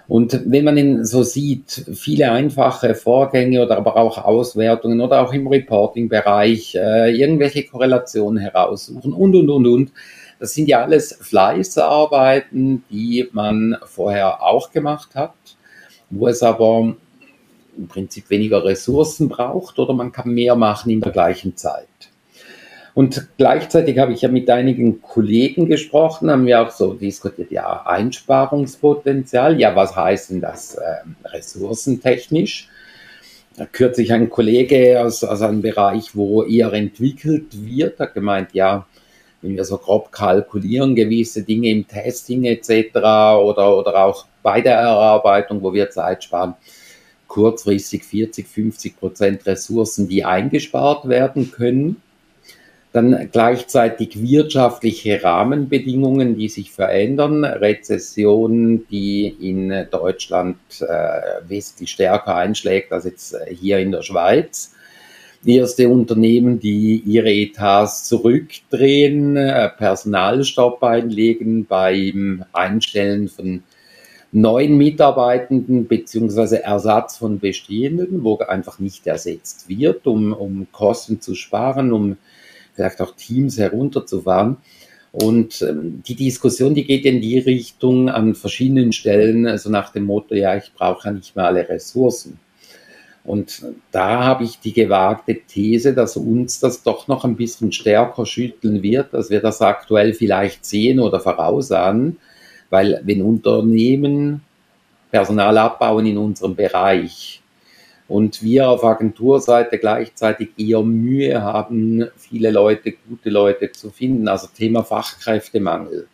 [0.07, 5.33] Und wenn man ihn so sieht, viele einfache Vorgänge oder aber auch Auswertungen oder auch
[5.33, 9.91] im Reporting-Bereich äh, irgendwelche Korrelationen heraussuchen und, und, und, und.
[10.39, 15.35] Das sind ja alles Fleißarbeiten, die man vorher auch gemacht hat,
[16.09, 16.95] wo es aber
[17.79, 21.87] im Prinzip weniger Ressourcen braucht oder man kann mehr machen in der gleichen Zeit.
[22.93, 27.85] Und gleichzeitig habe ich ja mit einigen Kollegen gesprochen, haben wir auch so diskutiert, ja,
[27.85, 32.67] Einsparungspotenzial, ja, was heißt denn das äh, ressourcentechnisch?
[33.55, 38.85] Da kürzlich ein Kollege aus, aus einem Bereich, wo eher entwickelt wird, hat gemeint, ja,
[39.41, 42.97] wenn wir so grob kalkulieren, gewisse Dinge im Testing etc.
[42.97, 46.55] oder, oder auch bei der Erarbeitung, wo wir Zeit sparen,
[47.29, 52.01] kurzfristig 40, 50 Prozent Ressourcen, die eingespart werden können.
[52.91, 57.45] Dann gleichzeitig wirtschaftliche Rahmenbedingungen, die sich verändern.
[57.45, 64.73] Rezession, die in Deutschland äh, wesentlich stärker einschlägt als jetzt äh, hier in der Schweiz.
[65.45, 73.63] Erste Unternehmen, die ihre Etats zurückdrehen, äh, Personalstopp einlegen beim Einstellen von
[74.31, 81.35] neuen Mitarbeitenden beziehungsweise Ersatz von bestehenden, wo einfach nicht ersetzt wird, um, um Kosten zu
[81.35, 82.17] sparen, um
[82.73, 84.57] vielleicht auch Teams herunterzufahren.
[85.11, 90.05] Und ähm, die Diskussion, die geht in die Richtung an verschiedenen Stellen, also nach dem
[90.05, 92.39] Motto, ja, ich brauche ja nicht mehr alle Ressourcen.
[93.23, 98.25] Und da habe ich die gewagte These, dass uns das doch noch ein bisschen stärker
[98.25, 102.17] schütteln wird, als wir das aktuell vielleicht sehen oder vorausahnen.
[102.69, 104.41] Weil wenn Unternehmen
[105.11, 107.41] Personal abbauen in unserem Bereich,
[108.09, 114.27] und wir auf Agenturseite gleichzeitig eher Mühe haben, viele Leute, gute Leute zu finden.
[114.27, 116.07] Also Thema Fachkräftemangel.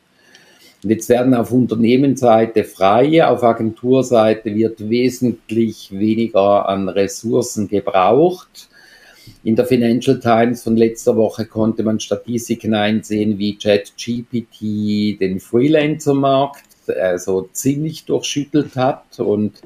[0.84, 8.70] Und jetzt werden auf Unternehmensseite frei, auf Agenturseite wird wesentlich weniger an Ressourcen gebraucht.
[9.44, 16.64] In der Financial Times von letzter Woche konnte man Statistiken einsehen, wie ChatGPT den Freelancer-Markt
[16.90, 19.62] also ziemlich durchschüttelt hat und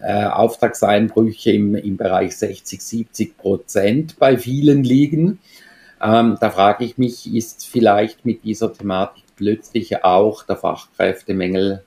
[0.00, 5.40] äh, Auftragseinbrüche im, im Bereich 60, 70 Prozent bei vielen liegen.
[6.00, 11.82] Ähm, da frage ich mich, ist vielleicht mit dieser Thematik plötzlich auch der Fachkräftemangel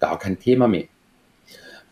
[0.00, 0.88] gar kein Thema mehr?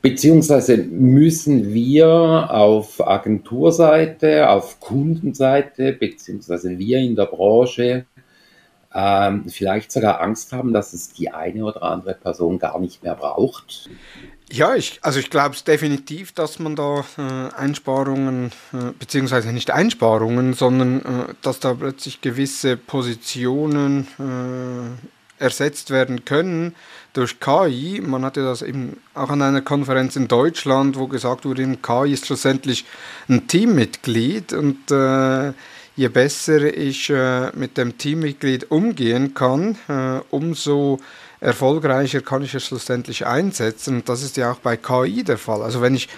[0.03, 8.07] Beziehungsweise müssen wir auf Agenturseite, auf Kundenseite, beziehungsweise wir in der Branche
[8.93, 13.15] ähm, vielleicht sogar Angst haben, dass es die eine oder andere Person gar nicht mehr
[13.15, 13.89] braucht?
[14.51, 19.71] Ja, ich, also ich glaube es definitiv, dass man da äh, Einsparungen, äh, beziehungsweise nicht
[19.71, 25.07] Einsparungen, sondern äh, dass da plötzlich gewisse Positionen äh,
[25.43, 26.75] ersetzt werden können
[27.13, 28.01] durch KI.
[28.01, 32.27] Man hatte das eben auch an einer Konferenz in Deutschland, wo gesagt wurde, KI ist
[32.27, 32.87] schlussendlich
[33.29, 35.53] ein Teammitglied und äh,
[35.97, 41.01] je besser ich äh, mit dem Teammitglied umgehen kann, äh, umso
[41.41, 43.97] erfolgreicher kann ich es schlussendlich einsetzen.
[43.97, 45.63] Und das ist ja auch bei KI der Fall.
[45.63, 46.09] Also wenn ich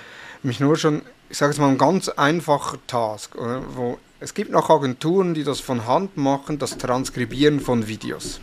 [0.43, 4.53] mich nur schon, ich sage jetzt mal, ein ganz einfacher Task, oder, wo es gibt
[4.53, 8.41] noch Agenturen, die das von Hand machen, das Transkribieren von Videos.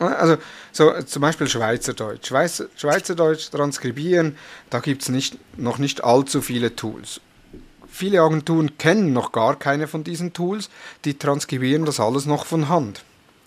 [0.00, 0.38] Also
[0.72, 2.28] so zum Beispiel Schweizerdeutsch.
[2.28, 4.36] Schweizer, Schweizerdeutsch transkribieren,
[4.70, 7.20] da gibt es nicht, noch nicht allzu viele Tools.
[7.88, 10.70] Viele Agenturen kennen noch gar keine von diesen Tools,
[11.04, 13.02] die transkribieren das alles noch von Hand.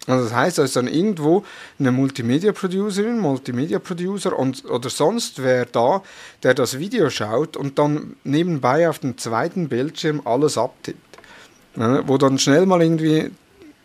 [0.05, 1.45] Also das heißt, da ist dann irgendwo
[1.79, 6.03] eine Multimedia-Producerin, Multimedia-Producer oder sonst wer da,
[6.43, 10.99] der das Video schaut und dann nebenbei auf dem zweiten Bildschirm alles abtippt.
[11.75, 13.31] Ja, wo dann schnell mal irgendwie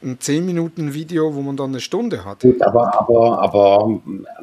[0.03, 2.41] ein 10 Minuten Video, wo man dann eine Stunde hat.
[2.41, 4.01] Gut, aber, aber, aber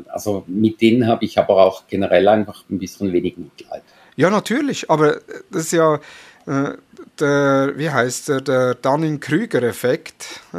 [0.10, 3.84] also mit denen habe ich aber auch generell einfach ein bisschen wenig Mitleid.
[4.16, 5.20] Ja, natürlich, aber
[5.51, 5.99] das ist ja
[6.45, 6.74] äh,
[7.20, 10.58] der, wie heißt der, der Dunning-Krüger-Effekt, äh,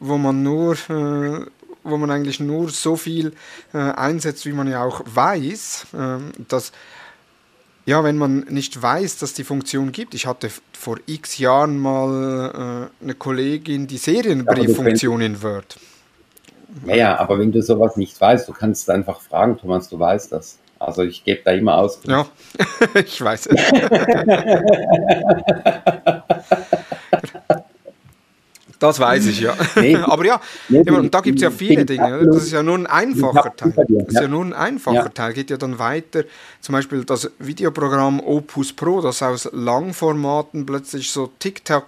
[0.00, 1.46] wo man nur, äh,
[1.82, 3.32] wo man eigentlich nur so viel
[3.72, 6.72] äh, einsetzt, wie man ja auch weiß, äh, dass
[7.86, 10.14] ja, wenn man nicht weiß, dass die Funktion gibt.
[10.14, 15.78] Ich hatte vor x Jahren mal äh, eine Kollegin, die Serienbrieffunktion in Word.
[16.84, 20.58] Naja, aber wenn du sowas nicht weißt, du kannst einfach fragen, Thomas, du weißt das.
[20.78, 22.00] Also ich gebe da immer aus.
[22.04, 22.26] Ja,
[22.94, 23.60] ich weiß es.
[28.78, 29.54] Das weiß ich, ja.
[29.76, 29.96] Nee.
[29.96, 32.26] Aber ja, nee, und da gibt es ja viele Dinge.
[32.26, 33.72] Das ist ja nur ein einfacher Teil.
[33.76, 35.08] Das ist ja nur ein einfacher ja.
[35.08, 35.32] Teil.
[35.32, 36.24] Geht ja dann weiter.
[36.60, 41.86] Zum Beispiel das Videoprogramm Opus Pro, das aus Langformaten plötzlich so TikTok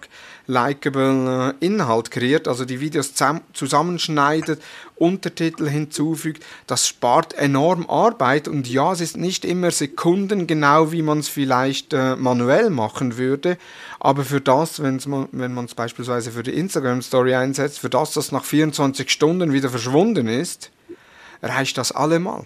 [0.48, 3.12] likable äh, Inhalt kreiert, also die Videos
[3.52, 4.60] zusammenschneidet,
[4.96, 6.44] Untertitel hinzufügt.
[6.66, 11.92] Das spart enorm Arbeit und ja, es ist nicht immer sekundengenau, wie man es vielleicht
[11.92, 13.58] äh, manuell machen würde,
[14.00, 18.14] aber für das, wenn's man, wenn man es beispielsweise für die Instagram-Story einsetzt, für das,
[18.14, 20.70] das nach 24 Stunden wieder verschwunden ist,
[21.42, 22.44] reicht das allemal.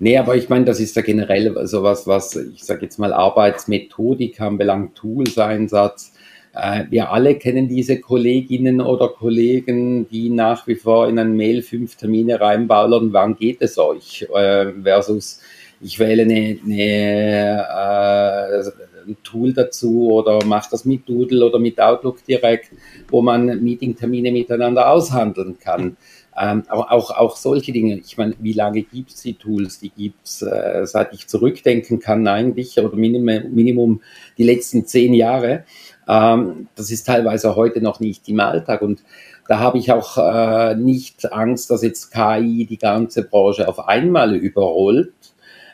[0.00, 4.40] Nee, aber ich meine, das ist ja generell sowas, was ich sage jetzt mal Arbeitsmethodik
[4.40, 6.13] anbelangt, Tools-Einsatz.
[6.54, 11.62] Äh, wir alle kennen diese Kolleginnen oder Kollegen, die nach wie vor in ein Mail
[11.62, 14.26] fünf Termine reinballern, wann geht es euch?
[14.34, 15.40] Äh, versus
[15.80, 18.70] ich wähle eine, eine äh,
[19.06, 22.70] ein Tool dazu oder mache das mit Doodle oder mit Outlook direkt,
[23.08, 25.96] wo man Meetingtermine miteinander aushandeln kann.
[26.36, 29.78] Ähm, aber auch, auch solche Dinge, ich meine, wie lange gibt es die Tools?
[29.78, 34.00] Die gibt es, äh, seit ich zurückdenken kann, eigentlich, oder Minimum, Minimum
[34.36, 35.64] die letzten zehn Jahre.
[36.08, 39.02] Ähm, das ist teilweise heute noch nicht im Alltag und
[39.48, 44.34] da habe ich auch äh, nicht Angst, dass jetzt KI die ganze Branche auf einmal
[44.34, 45.12] überrollt.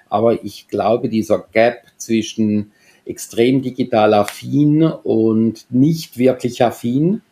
[0.08, 2.72] Aber ich glaube, dieser Gap zwischen
[3.04, 7.22] extrem digital affin und nicht wirklich affin,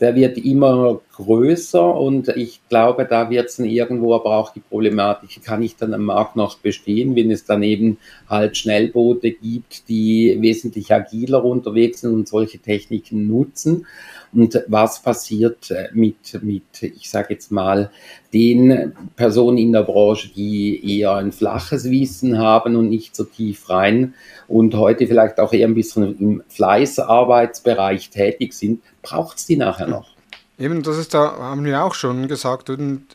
[0.00, 4.60] der wird immer größer und ich glaube, da wird es dann irgendwo aber auch die
[4.60, 7.98] Problematik, kann ich dann am Markt noch bestehen, wenn es daneben
[8.28, 13.86] halt Schnellboote gibt, die wesentlich agiler unterwegs sind und solche Techniken nutzen.
[14.32, 17.90] Und was passiert äh, mit, mit ich sage jetzt mal,
[18.32, 23.68] den Personen in der Branche, die eher ein flaches Wissen haben und nicht so tief
[23.70, 24.14] rein
[24.46, 29.88] und heute vielleicht auch eher ein bisschen im Fleißarbeitsbereich tätig sind, braucht es die nachher
[29.88, 30.17] noch?
[30.58, 33.06] Eben, das ist da, haben wir auch schon gesagt, und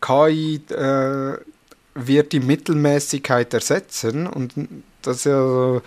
[0.00, 1.36] KI äh,
[1.94, 4.52] wird die Mittelmäßigkeit ersetzen und
[5.02, 5.80] das ist ja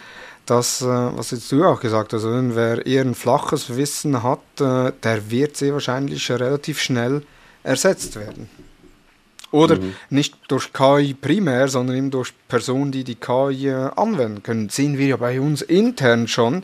[0.49, 4.39] das, äh, was jetzt du auch gesagt hast, also wer eher ein flaches Wissen hat,
[4.59, 7.23] äh, der wird sehr wahrscheinlich relativ schnell
[7.63, 8.49] ersetzt werden.
[9.51, 9.95] Oder mhm.
[10.09, 14.69] nicht durch KI primär, sondern eben durch Personen, die die KI äh, anwenden können.
[14.69, 16.63] Sehen wir ja bei uns intern schon,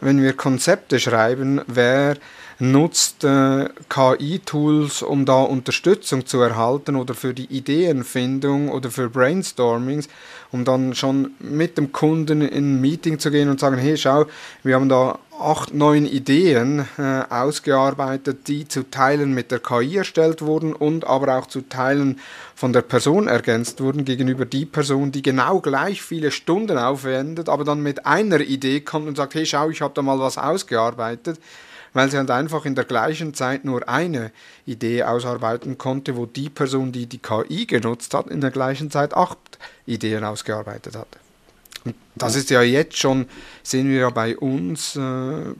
[0.00, 2.16] wenn wir Konzepte schreiben, wer
[2.58, 10.08] nutzt äh, KI-Tools, um da Unterstützung zu erhalten oder für die Ideenfindung oder für Brainstormings,
[10.50, 14.26] um dann schon mit dem Kunden in ein Meeting zu gehen und sagen, hey, schau,
[14.64, 20.42] wir haben da acht, neun Ideen äh, ausgearbeitet, die zu Teilen mit der KI erstellt
[20.42, 22.18] wurden und aber auch zu Teilen
[22.56, 27.62] von der Person ergänzt wurden gegenüber die Person, die genau gleich viele Stunden aufwendet, aber
[27.62, 31.38] dann mit einer Idee kommt und sagt, hey, schau, ich habe da mal was ausgearbeitet
[31.98, 34.30] weil sie halt einfach in der gleichen Zeit nur eine
[34.66, 39.14] Idee ausarbeiten konnte, wo die Person, die die KI genutzt hat, in der gleichen Zeit
[39.14, 41.08] acht Ideen ausgearbeitet hat.
[41.84, 43.26] Und das ist ja jetzt schon,
[43.64, 45.00] sehen wir ja bei uns, äh,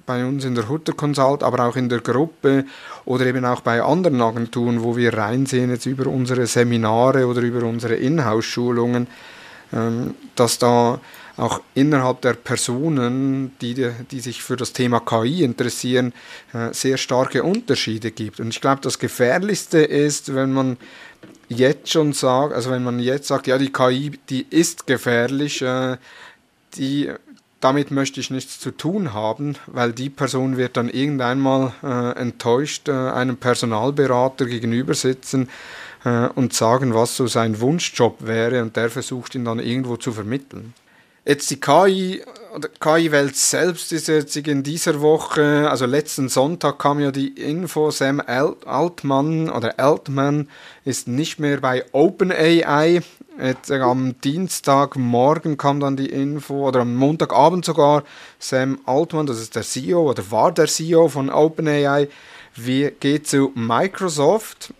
[0.06, 2.66] bei uns in der Hutter Consult, aber auch in der Gruppe
[3.04, 7.64] oder eben auch bei anderen Agenturen, wo wir reinsehen jetzt über unsere Seminare oder über
[7.64, 9.08] unsere Inhouse-Schulungen,
[9.72, 11.00] ähm, dass da
[11.38, 16.12] auch innerhalb der Personen, die, die sich für das Thema KI interessieren,
[16.52, 18.40] äh, sehr starke Unterschiede gibt.
[18.40, 20.76] Und ich glaube, das Gefährlichste ist, wenn man
[21.48, 25.96] jetzt schon sagt, also wenn man jetzt sagt, ja, die KI, die ist gefährlich, äh,
[26.74, 27.12] die,
[27.60, 32.88] damit möchte ich nichts zu tun haben, weil die Person wird dann irgendeinmal äh, enttäuscht
[32.88, 35.48] einem Personalberater gegenüber sitzen
[36.36, 40.72] und sagen, was so sein Wunschjob wäre und der versucht ihn dann irgendwo zu vermitteln.
[41.28, 42.22] Jetzt die KI,
[42.54, 47.90] oder KI-Welt selbst ist jetzt in dieser Woche, also letzten Sonntag kam ja die Info,
[47.90, 50.48] Sam Altman oder Altman
[50.86, 53.02] ist nicht mehr bei OpenAI.
[53.38, 58.04] Jetzt am Dienstagmorgen kam dann die Info, oder am Montagabend sogar,
[58.38, 62.08] Sam Altman, das ist der CEO oder war der CEO von OpenAI,
[62.56, 64.72] geht zu Microsoft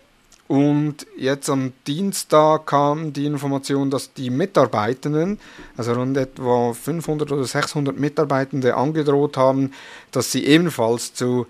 [0.49, 5.37] und jetzt am Dienstag kam die Information, dass die Mitarbeitenden,
[5.77, 9.73] also rund etwa 500 oder 600 Mitarbeitende angedroht haben,
[10.11, 11.45] dass sie ebenfalls zu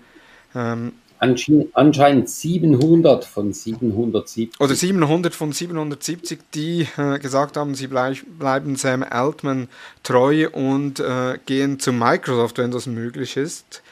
[0.54, 8.18] ähm, anscheinend 700 von 770 oder 700 von 770, die äh, gesagt haben, sie bleib,
[8.38, 9.68] bleiben Sam Altman
[10.02, 13.82] treu und äh, gehen zu Microsoft, wenn das möglich ist.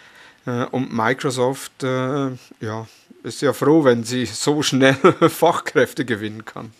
[0.44, 2.86] Äh, und Microsoft, äh, ja,
[3.28, 4.94] ist ja froh, wenn sie so schnell
[5.28, 6.72] Fachkräfte gewinnen kann.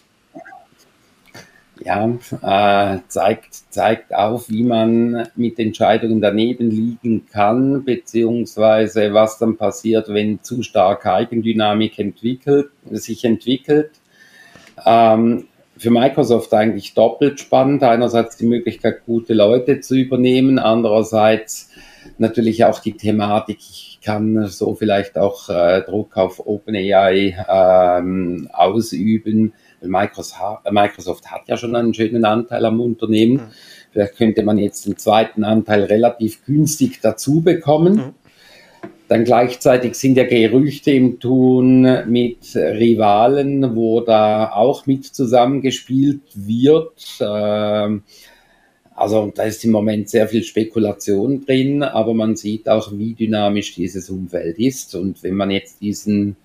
[1.84, 2.08] Ja,
[2.42, 10.08] äh, zeigt, zeigt auf, wie man mit Entscheidungen daneben liegen kann, beziehungsweise was dann passiert,
[10.08, 13.92] wenn zu starke Eigendynamik entwickelt, sich entwickelt.
[14.84, 15.44] Ähm,
[15.76, 17.84] für Microsoft eigentlich doppelt spannend.
[17.84, 21.70] Einerseits die Möglichkeit, gute Leute zu übernehmen, andererseits
[22.18, 29.52] natürlich auch die Thematik, ich kann so vielleicht auch äh, Druck auf OpenAI ähm, ausüben.
[29.80, 33.34] Microsoft, Microsoft hat ja schon einen schönen Anteil am Unternehmen.
[33.34, 33.50] Mhm.
[33.92, 37.94] Vielleicht könnte man jetzt den zweiten Anteil relativ günstig dazu bekommen.
[37.96, 38.14] Mhm.
[39.08, 47.18] Dann gleichzeitig sind ja Gerüchte im Tun mit Rivalen, wo da auch mit zusammengespielt wird.
[47.20, 48.02] Ähm,
[48.98, 53.74] also da ist im Moment sehr viel Spekulation drin, aber man sieht auch, wie dynamisch
[53.74, 54.94] dieses Umfeld ist.
[54.94, 56.36] Und wenn man jetzt diesen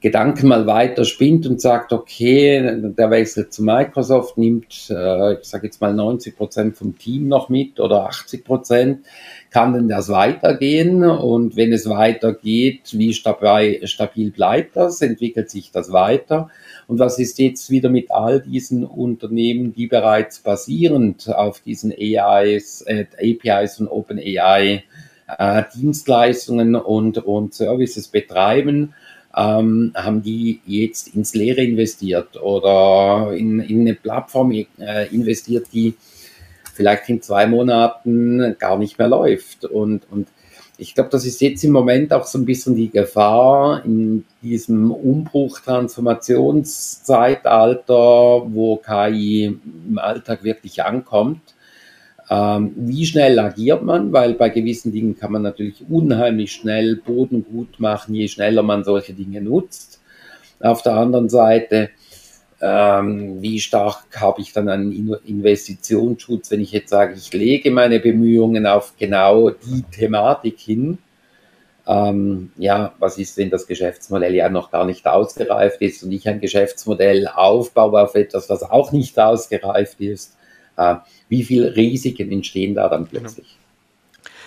[0.00, 5.66] Gedanken mal weiter spinnt und sagt, okay, der Wechsel zu Microsoft nimmt, äh, ich sage
[5.66, 9.04] jetzt mal 90 Prozent vom Team noch mit oder 80 Prozent,
[9.50, 11.04] kann denn das weitergehen?
[11.04, 15.02] Und wenn es weitergeht, wie stabil, stabil bleibt das?
[15.02, 16.48] Entwickelt sich das weiter?
[16.86, 22.82] Und was ist jetzt wieder mit all diesen Unternehmen, die bereits basierend auf diesen AIs,
[22.86, 24.82] äh, APIs und OpenAI
[25.38, 28.94] äh, Dienstleistungen und, und Services betreiben?
[29.40, 34.66] Ähm, haben die jetzt ins Leere investiert oder in, in eine Plattform äh,
[35.14, 35.94] investiert, die
[36.74, 39.64] vielleicht in zwei Monaten gar nicht mehr läuft.
[39.64, 40.28] Und, und
[40.76, 44.90] ich glaube, das ist jetzt im Moment auch so ein bisschen die Gefahr in diesem
[44.90, 51.40] Umbruch Transformationszeitalter, wo KI im Alltag wirklich ankommt
[52.30, 54.12] ähm, wie schnell agiert man?
[54.12, 58.84] Weil bei gewissen Dingen kann man natürlich unheimlich schnell Boden gut machen, je schneller man
[58.84, 60.00] solche Dinge nutzt.
[60.60, 61.90] Auf der anderen Seite,
[62.60, 64.92] ähm, wie stark habe ich dann einen
[65.26, 70.98] Investitionsschutz, wenn ich jetzt sage, ich lege meine Bemühungen auf genau die Thematik hin?
[71.88, 76.28] Ähm, ja, was ist, wenn das Geschäftsmodell ja noch gar nicht ausgereift ist und ich
[76.28, 80.36] ein Geschäftsmodell aufbaue auf etwas, was auch nicht ausgereift ist?
[80.80, 80.96] Äh,
[81.28, 83.20] wie viele Risiken entstehen da dann genau.
[83.20, 83.56] plötzlich?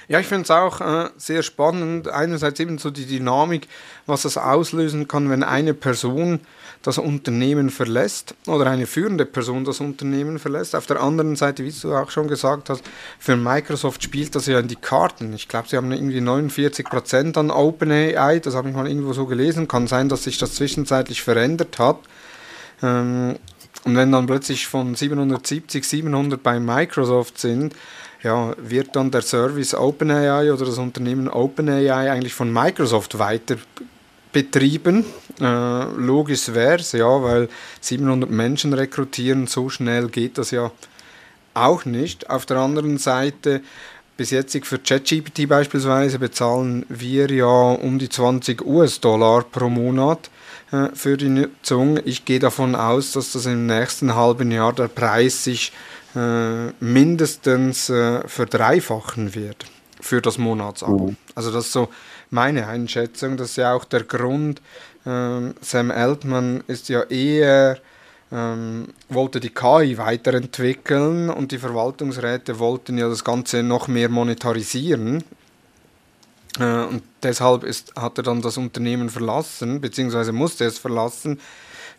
[0.10, 2.10] Ja, ich finde es auch äh, sehr spannend.
[2.10, 3.68] Einerseits eben so die Dynamik,
[4.06, 6.42] was das auslösen kann, wenn eine Person
[6.82, 10.76] das Unternehmen verlässt oder eine führende Person das Unternehmen verlässt.
[10.76, 12.84] Auf der anderen Seite, wie du auch schon gesagt hast,
[13.18, 15.34] für Microsoft spielt das ja in die Karten.
[15.34, 19.26] Ich glaube, sie haben irgendwie 49 Prozent an OpenAI, das habe ich mal irgendwo so
[19.26, 19.70] gelesen.
[19.70, 22.00] Kann sein, dass sich das zwischenzeitlich verändert hat.
[22.82, 23.36] Ähm,
[23.86, 27.74] und wenn dann plötzlich von 770, 700 bei Microsoft sind,
[28.24, 33.58] ja, wird dann der Service OpenAI oder das Unternehmen OpenAI eigentlich von Microsoft weiter
[34.32, 35.06] betrieben.
[35.42, 37.50] Äh, logisch wäre es, ja, weil
[37.82, 40.72] 700 Menschen rekrutieren, so schnell geht das ja
[41.54, 42.30] auch nicht.
[42.30, 43.62] Auf der anderen Seite,
[44.16, 50.30] bis jetzt für ChatGPT beispielsweise bezahlen wir ja um die 20 US-Dollar pro Monat
[50.94, 52.00] für die Nutzung.
[52.04, 55.72] Ich gehe davon aus, dass das im nächsten halben Jahr der Preis sich
[56.16, 59.66] äh, mindestens äh, verdreifachen wird
[60.02, 61.08] für das Monatsabo.
[61.08, 61.18] Mhm.
[61.36, 61.90] Also das ist so
[62.30, 63.38] meine Einschätzung.
[63.38, 64.62] Das ist ja auch der Grund.
[65.06, 67.78] Ähm, Sam Altman ist ja eher
[68.32, 75.24] ähm, wollte die KI weiterentwickeln und die Verwaltungsräte wollten ja das Ganze noch mehr monetarisieren.
[76.60, 81.40] Äh, und deshalb ist, hat er dann das Unternehmen verlassen, beziehungsweise musste es verlassen,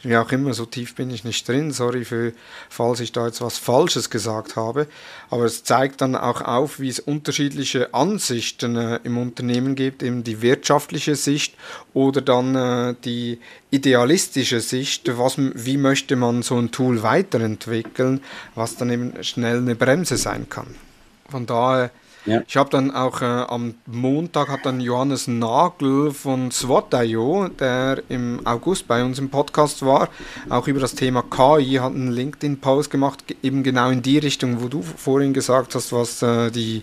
[0.05, 2.33] wie auch immer, so tief bin ich nicht drin, sorry, für,
[2.69, 4.87] falls ich da jetzt was Falsches gesagt habe.
[5.31, 10.23] Aber es zeigt dann auch auf, wie es unterschiedliche Ansichten äh, im Unternehmen gibt, eben
[10.23, 11.55] die wirtschaftliche Sicht
[11.95, 13.39] oder dann äh, die
[13.71, 18.21] idealistische Sicht, was, wie möchte man so ein Tool weiterentwickeln,
[18.55, 20.75] was dann eben schnell eine Bremse sein kann.
[21.31, 21.91] Von daher
[22.27, 22.43] ja.
[22.47, 28.41] Ich habe dann auch äh, am Montag hat dann Johannes Nagel von SWOT.io, der im
[28.47, 30.09] August bei uns im Podcast war,
[30.49, 34.69] auch über das Thema KI, hat einen LinkedIn-Post gemacht, eben genau in die Richtung, wo
[34.69, 36.83] du vorhin gesagt hast, was äh, die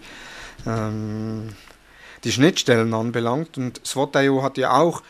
[0.67, 1.49] ähm,
[2.23, 3.57] die Schnittstellen anbelangt.
[3.57, 5.01] Und SWOT.io hat ja auch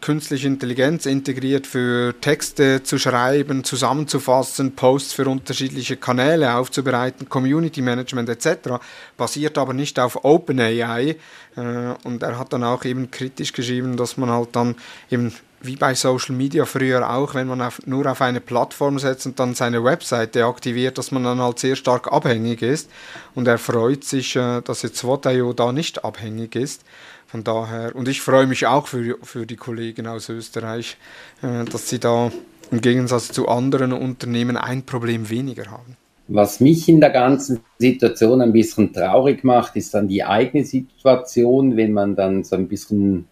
[0.00, 8.30] künstliche Intelligenz integriert für Texte zu schreiben, zusammenzufassen, Posts für unterschiedliche Kanäle aufzubereiten, Community Management
[8.30, 8.80] etc.
[9.18, 11.16] Basiert aber nicht auf OpenAI.
[11.56, 11.60] Äh,
[12.04, 14.76] und er hat dann auch eben kritisch geschrieben, dass man halt dann
[15.10, 19.26] eben wie bei Social Media früher auch, wenn man auf, nur auf eine Plattform setzt
[19.26, 22.90] und dann seine Webseite aktiviert, dass man dann halt sehr stark abhängig ist.
[23.34, 26.82] Und er freut sich, äh, dass jetzt SWOT.io da nicht abhängig ist.
[27.26, 30.96] Von daher, und ich freue mich auch für, für die Kollegen aus Österreich,
[31.42, 32.30] äh, dass sie da
[32.70, 35.96] im Gegensatz zu anderen Unternehmen ein Problem weniger haben.
[36.26, 41.76] Was mich in der ganzen Situation ein bisschen traurig macht, ist dann die eigene Situation,
[41.76, 43.26] wenn man dann so ein bisschen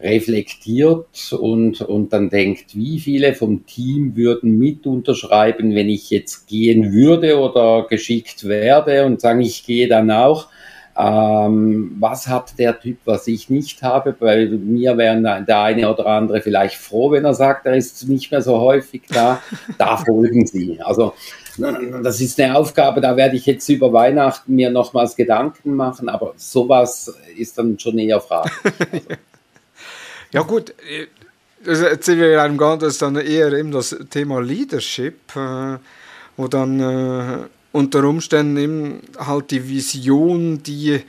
[0.00, 6.46] reflektiert und, und dann denkt, wie viele vom Team würden mit unterschreiben, wenn ich jetzt
[6.46, 10.48] gehen würde oder geschickt werde und sagen, ich gehe dann auch.
[11.02, 14.12] Ähm, was hat der Typ, was ich nicht habe?
[14.12, 18.30] Bei mir wäre der eine oder andere vielleicht froh, wenn er sagt, er ist nicht
[18.30, 19.40] mehr so häufig da.
[19.78, 20.78] Da folgen Sie.
[20.82, 21.14] Also
[22.02, 26.34] das ist eine Aufgabe, da werde ich jetzt über Weihnachten mir nochmals Gedanken machen, aber
[26.36, 28.50] sowas ist dann schon eher Frage.
[30.32, 30.38] Also.
[30.38, 30.74] ja gut,
[31.64, 35.78] das erzählen wir in einem Ganzen, das ist dann eher eben das Thema Leadership, äh,
[36.36, 41.02] wo dann äh, unter Umständen eben halt die Vision, die,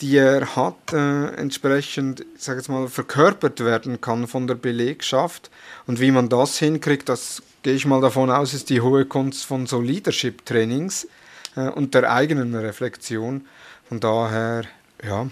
[0.00, 5.50] die er hat, äh, entsprechend, sag jetzt mal, verkörpert werden kann von der Belegschaft.
[5.86, 9.44] Und wie man das hinkriegt, das gehe ich mal davon aus, ist die hohe Kunst
[9.44, 11.08] von so Leadership-Trainings
[11.56, 13.46] äh, und der eigenen Reflexion.
[13.88, 14.64] Von daher,
[15.04, 15.28] ja,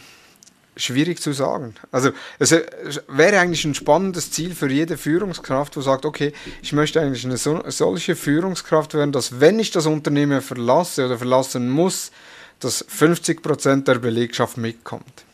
[0.76, 1.74] Schwierig zu sagen.
[1.92, 7.00] Also es wäre eigentlich ein spannendes Ziel für jede Führungskraft, wo sagt, okay, ich möchte
[7.00, 12.10] eigentlich eine so, solche Führungskraft werden, dass wenn ich das Unternehmen verlasse oder verlassen muss,
[12.58, 15.24] dass 50% der Belegschaft mitkommt.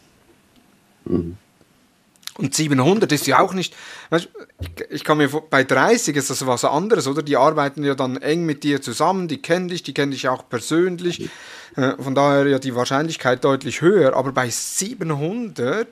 [1.04, 1.36] Mhm.
[2.40, 3.74] Und 700 ist ja auch nicht,
[4.88, 7.22] ich kann mir bei 30 ist das was anderes, oder?
[7.22, 10.48] Die arbeiten ja dann eng mit dir zusammen, die kennen dich, die kennen dich auch
[10.48, 11.28] persönlich.
[11.76, 14.16] Äh, von daher ja die Wahrscheinlichkeit deutlich höher.
[14.16, 15.86] Aber bei 700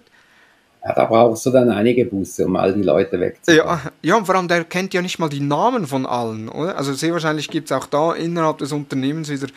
[0.84, 3.66] ja, da brauchst du dann einige Busse, um all die Leute wegzunehmen.
[3.66, 6.78] Ja, ja, und vor allem, der kennt ja nicht mal die Namen von allen, oder?
[6.78, 9.48] Also sehr wahrscheinlich gibt es auch da innerhalb des Unternehmens wieder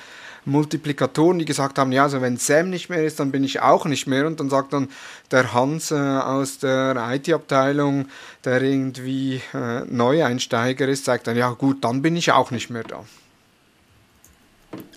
[0.46, 3.86] Multiplikatoren, die gesagt haben, ja, also wenn Sam nicht mehr ist, dann bin ich auch
[3.86, 4.26] nicht mehr.
[4.26, 4.90] Und dann sagt dann
[5.30, 8.08] der Hans äh, aus der IT-Abteilung,
[8.44, 12.84] der irgendwie äh, Neueinsteiger ist, sagt dann, ja gut, dann bin ich auch nicht mehr
[12.84, 13.04] da.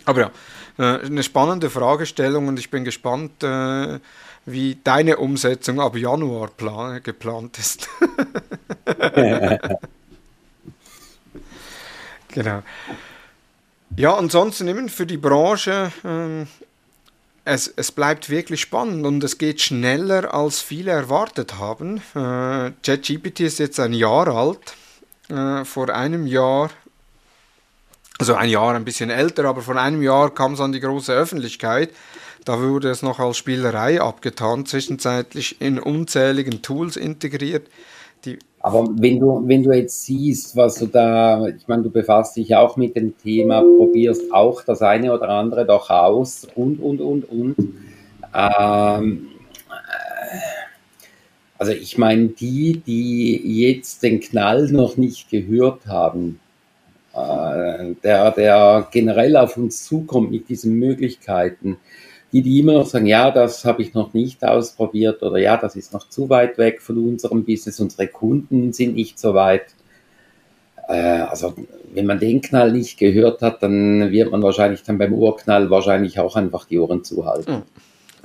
[0.05, 0.31] Aber ja,
[0.79, 4.01] äh, eine spannende Fragestellung und ich bin gespannt, äh,
[4.47, 7.89] wie deine Umsetzung ab Januar plan geplant ist.
[12.29, 12.63] genau.
[13.97, 16.49] Ja, ansonsten eben für die Branche, ähm,
[17.45, 21.99] es, es bleibt wirklich spannend und es geht schneller, als viele erwartet haben.
[22.17, 24.75] Äh, ChatGPT ist jetzt ein Jahr alt.
[25.29, 26.71] Äh, vor einem Jahr,
[28.19, 31.13] also ein Jahr ein bisschen älter, aber vor einem Jahr kam es an die große
[31.13, 31.91] Öffentlichkeit.
[32.45, 37.69] Da wurde es noch als Spielerei abgetan, zwischenzeitlich in unzähligen Tools integriert.
[38.25, 42.35] Die aber wenn du, wenn du jetzt siehst, was du da, ich meine, du befasst
[42.37, 47.03] dich auch mit dem Thema, probierst auch das eine oder andere doch aus und, und,
[47.03, 47.57] und, und.
[48.35, 49.27] Ähm,
[49.69, 50.39] äh,
[51.59, 56.41] also ich meine, die, die jetzt den Knall noch nicht gehört haben,
[57.13, 61.77] äh, der, der generell auf uns zukommt mit diesen Möglichkeiten,
[62.35, 65.93] die, die immer sagen, ja, das habe ich noch nicht ausprobiert oder ja, das ist
[65.93, 69.67] noch zu weit weg von unserem Business, unsere Kunden sind nicht so weit.
[70.89, 71.55] Äh, also
[71.95, 76.19] wenn man den Knall nicht gehört hat, dann wird man wahrscheinlich dann beim Urknall wahrscheinlich
[76.19, 77.55] auch einfach die Ohren zuhalten.
[77.55, 77.63] Mhm.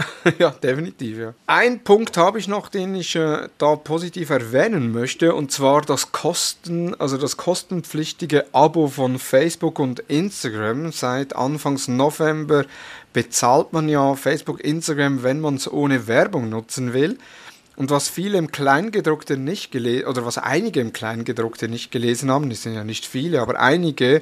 [0.39, 1.17] ja, definitiv.
[1.17, 1.33] Ja.
[1.47, 6.11] Ein Punkt habe ich noch, den ich äh, da positiv erwähnen möchte, und zwar das
[6.11, 10.91] Kosten, also das kostenpflichtige Abo von Facebook und Instagram.
[10.91, 12.65] Seit Anfangs November
[13.13, 17.17] bezahlt man ja Facebook, Instagram, wenn man es ohne Werbung nutzen will.
[17.75, 22.49] Und was viele im Kleingedruckte nicht gelesen, oder was einige im Kleingedruckte nicht gelesen haben,
[22.49, 24.21] das sind ja nicht viele, aber einige,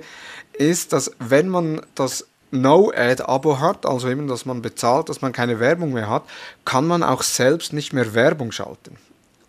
[0.53, 5.59] ist, dass wenn man das No-Ad-Abo hat, also eben, dass man bezahlt, dass man keine
[5.59, 6.23] Werbung mehr hat,
[6.65, 8.97] kann man auch selbst nicht mehr Werbung schalten.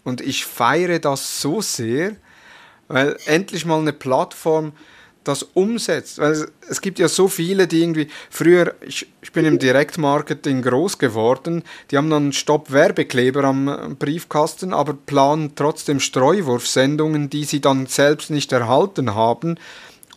[0.04, 2.16] Und ich feiere das so sehr,
[2.88, 4.72] weil endlich mal eine Plattform
[5.28, 6.18] das umsetzt.
[6.18, 10.62] Weil es, es gibt ja so viele, die irgendwie, früher, ich, ich bin im Direktmarketing
[10.62, 17.86] groß geworden, die haben dann Stopp-Werbekleber am Briefkasten, aber planen trotzdem Streuwurfsendungen, die sie dann
[17.86, 19.58] selbst nicht erhalten haben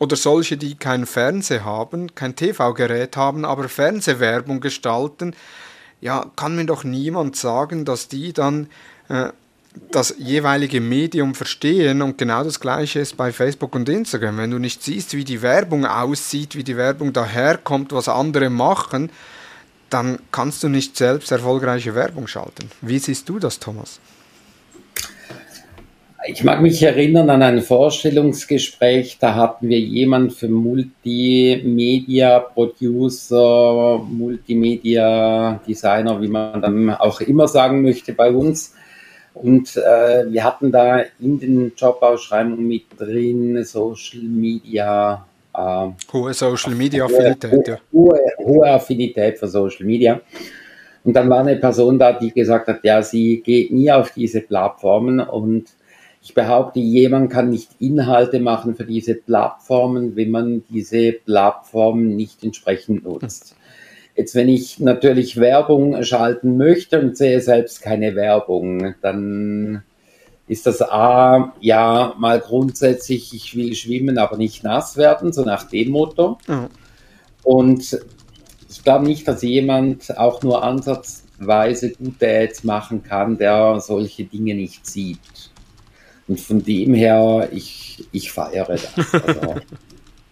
[0.01, 5.35] oder solche, die kein Fernseher haben, kein TV-Gerät haben, aber Fernsehwerbung gestalten,
[6.01, 8.67] ja, kann mir doch niemand sagen, dass die dann
[9.09, 9.29] äh,
[9.91, 14.39] das jeweilige Medium verstehen und genau das gleiche ist bei Facebook und Instagram.
[14.39, 19.11] Wenn du nicht siehst, wie die Werbung aussieht, wie die Werbung daherkommt, was andere machen,
[19.91, 22.71] dann kannst du nicht selbst erfolgreiche Werbung schalten.
[22.81, 23.99] Wie siehst du das, Thomas?
[26.27, 35.59] Ich mag mich erinnern an ein Vorstellungsgespräch, da hatten wir jemand für Multimedia Producer, Multimedia
[35.67, 38.75] Designer, wie man dann auch immer sagen möchte bei uns.
[39.33, 45.25] Und äh, wir hatten da in den Jobausschreibungen mit drin Social Media.
[45.55, 47.77] Äh, hohe Social Media Affinität, ja.
[47.91, 50.21] Hohe, hohe Affinität für Social Media.
[51.03, 54.41] Und dann war eine Person da, die gesagt hat, ja, sie geht nie auf diese
[54.41, 55.65] Plattformen und
[56.23, 62.43] ich behaupte, jemand kann nicht Inhalte machen für diese Plattformen, wenn man diese Plattformen nicht
[62.43, 63.55] entsprechend nutzt.
[64.15, 69.83] Jetzt, wenn ich natürlich Werbung schalten möchte und sehe selbst keine Werbung, dann
[70.47, 75.63] ist das A, ja, mal grundsätzlich, ich will schwimmen, aber nicht nass werden, so nach
[75.63, 76.37] dem Motto.
[76.47, 76.67] Mhm.
[77.43, 77.99] Und
[78.69, 84.53] ich glaube nicht, dass jemand auch nur ansatzweise gute Ads machen kann, der solche Dinge
[84.53, 85.50] nicht sieht.
[86.31, 88.87] Und von dem her, ich, ich feiere das.
[89.11, 89.55] Also,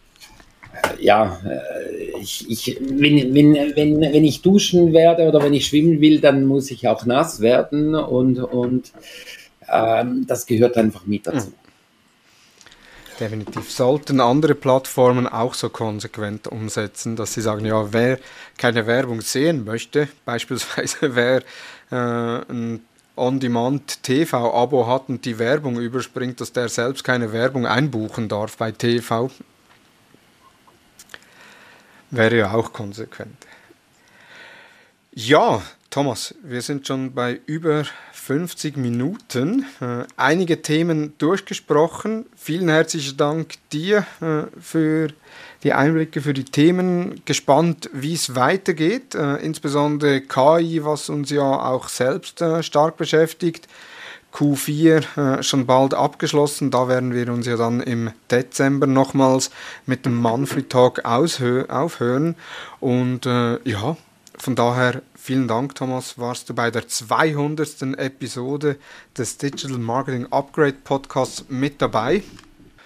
[1.02, 6.00] ja, äh, ich, ich, wenn, wenn, wenn, wenn ich duschen werde oder wenn ich schwimmen
[6.00, 8.94] will, dann muss ich auch nass werden und, und
[9.70, 11.48] ähm, das gehört einfach mit dazu.
[11.48, 11.54] Hm.
[13.20, 13.70] Definitiv.
[13.70, 18.20] Sollten andere Plattformen auch so konsequent umsetzen, dass sie sagen, ja, wer
[18.58, 21.42] keine Werbung sehen möchte, beispielsweise wer
[21.92, 22.86] äh, ein
[23.20, 29.30] On-Demand-TV-Abo hat und die Werbung überspringt, dass der selbst keine Werbung einbuchen darf bei TV.
[32.12, 33.46] Wäre ja auch konsequent.
[35.12, 39.66] Ja, Thomas, wir sind schon bei über 50 Minuten.
[39.82, 42.28] Äh, einige Themen durchgesprochen.
[42.36, 45.16] Vielen herzlichen Dank dir äh, für die
[45.74, 47.22] Einblicke, für die Themen.
[47.26, 49.14] Gespannt, wie es weitergeht.
[49.16, 53.68] Äh, insbesondere KI, was uns ja auch selbst äh, stark beschäftigt.
[54.34, 56.72] Q4 äh, schon bald abgeschlossen.
[56.72, 59.50] Da werden wir uns ja dann im Dezember nochmals
[59.86, 62.36] mit dem Manfred Talk aufhören.
[62.80, 63.98] Und äh, ja,
[64.38, 66.18] von daher vielen Dank, Thomas.
[66.18, 67.98] Warst du bei der 200.
[67.98, 68.78] Episode
[69.18, 72.24] des Digital Marketing Upgrade Podcasts mit dabei?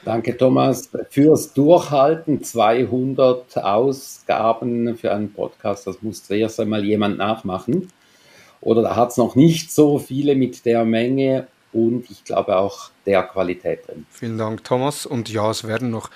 [0.06, 2.44] Danke, Thomas, fürs Durchhalten.
[2.44, 7.88] 200 Ausgaben für einen Podcast, das muss zuerst einmal jemand nachmachen.
[8.60, 12.92] Oder da hat es noch nicht so viele mit der Menge und ich glaube auch
[13.06, 14.06] der Qualität drin.
[14.10, 15.06] Vielen Dank, Thomas.
[15.06, 16.10] Und ja, es werden noch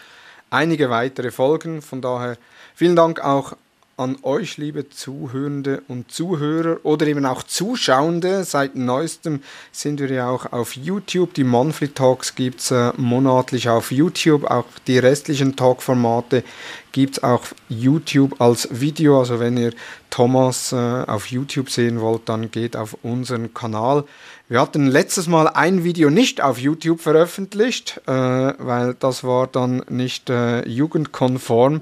[0.50, 1.82] einige weitere Folgen.
[1.82, 2.38] Von daher
[2.76, 3.54] vielen Dank auch
[3.98, 8.44] an euch, liebe Zuhörende und Zuhörer oder eben auch Zuschauende.
[8.44, 9.42] Seit neuestem
[9.72, 11.34] sind wir ja auch auf YouTube.
[11.34, 14.44] Die Monthly Talks gibt es äh, monatlich auf YouTube.
[14.46, 16.44] Auch die restlichen Talk-Formate
[16.92, 19.20] gibt es auch YouTube als Video.
[19.20, 19.74] Also wenn ihr
[20.12, 24.04] Thomas äh, auf YouTube sehen wollt, dann geht auf unseren Kanal.
[24.48, 29.84] Wir hatten letztes Mal ein Video nicht auf YouTube veröffentlicht, äh, weil das war dann
[29.90, 31.82] nicht äh, jugendkonform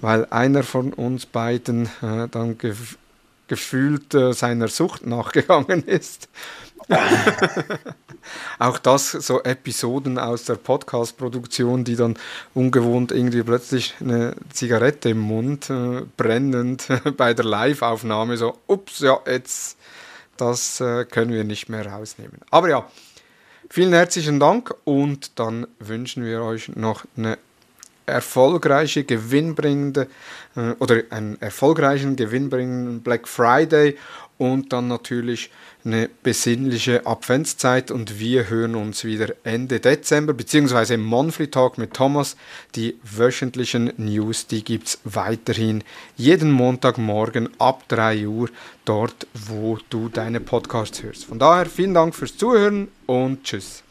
[0.00, 2.98] weil einer von uns beiden äh, dann gef
[3.46, 6.28] gefühlt äh, seiner Sucht nachgegangen ist.
[8.58, 12.16] Auch das so Episoden aus der Podcast-Produktion, die dann
[12.54, 19.18] ungewohnt irgendwie plötzlich eine Zigarette im Mund, äh, brennend bei der Live-Aufnahme, so, ups, ja,
[19.26, 19.78] jetzt,
[20.36, 22.38] das äh, können wir nicht mehr rausnehmen.
[22.50, 22.88] Aber ja,
[23.70, 27.38] vielen herzlichen Dank und dann wünschen wir euch noch eine
[28.06, 30.08] erfolgreiche, gewinnbringende
[30.56, 33.96] äh, oder einen erfolgreichen, gewinnbringenden Black Friday
[34.38, 35.50] und dann natürlich
[35.84, 41.92] eine besinnliche Adventszeit und wir hören uns wieder Ende Dezember beziehungsweise im Monthly Talk mit
[41.92, 42.36] Thomas.
[42.74, 45.84] Die wöchentlichen News, die gibt es weiterhin
[46.16, 48.48] jeden Montagmorgen ab 3 Uhr
[48.84, 51.26] dort, wo du deine Podcasts hörst.
[51.26, 53.82] Von daher vielen Dank fürs Zuhören und tschüss.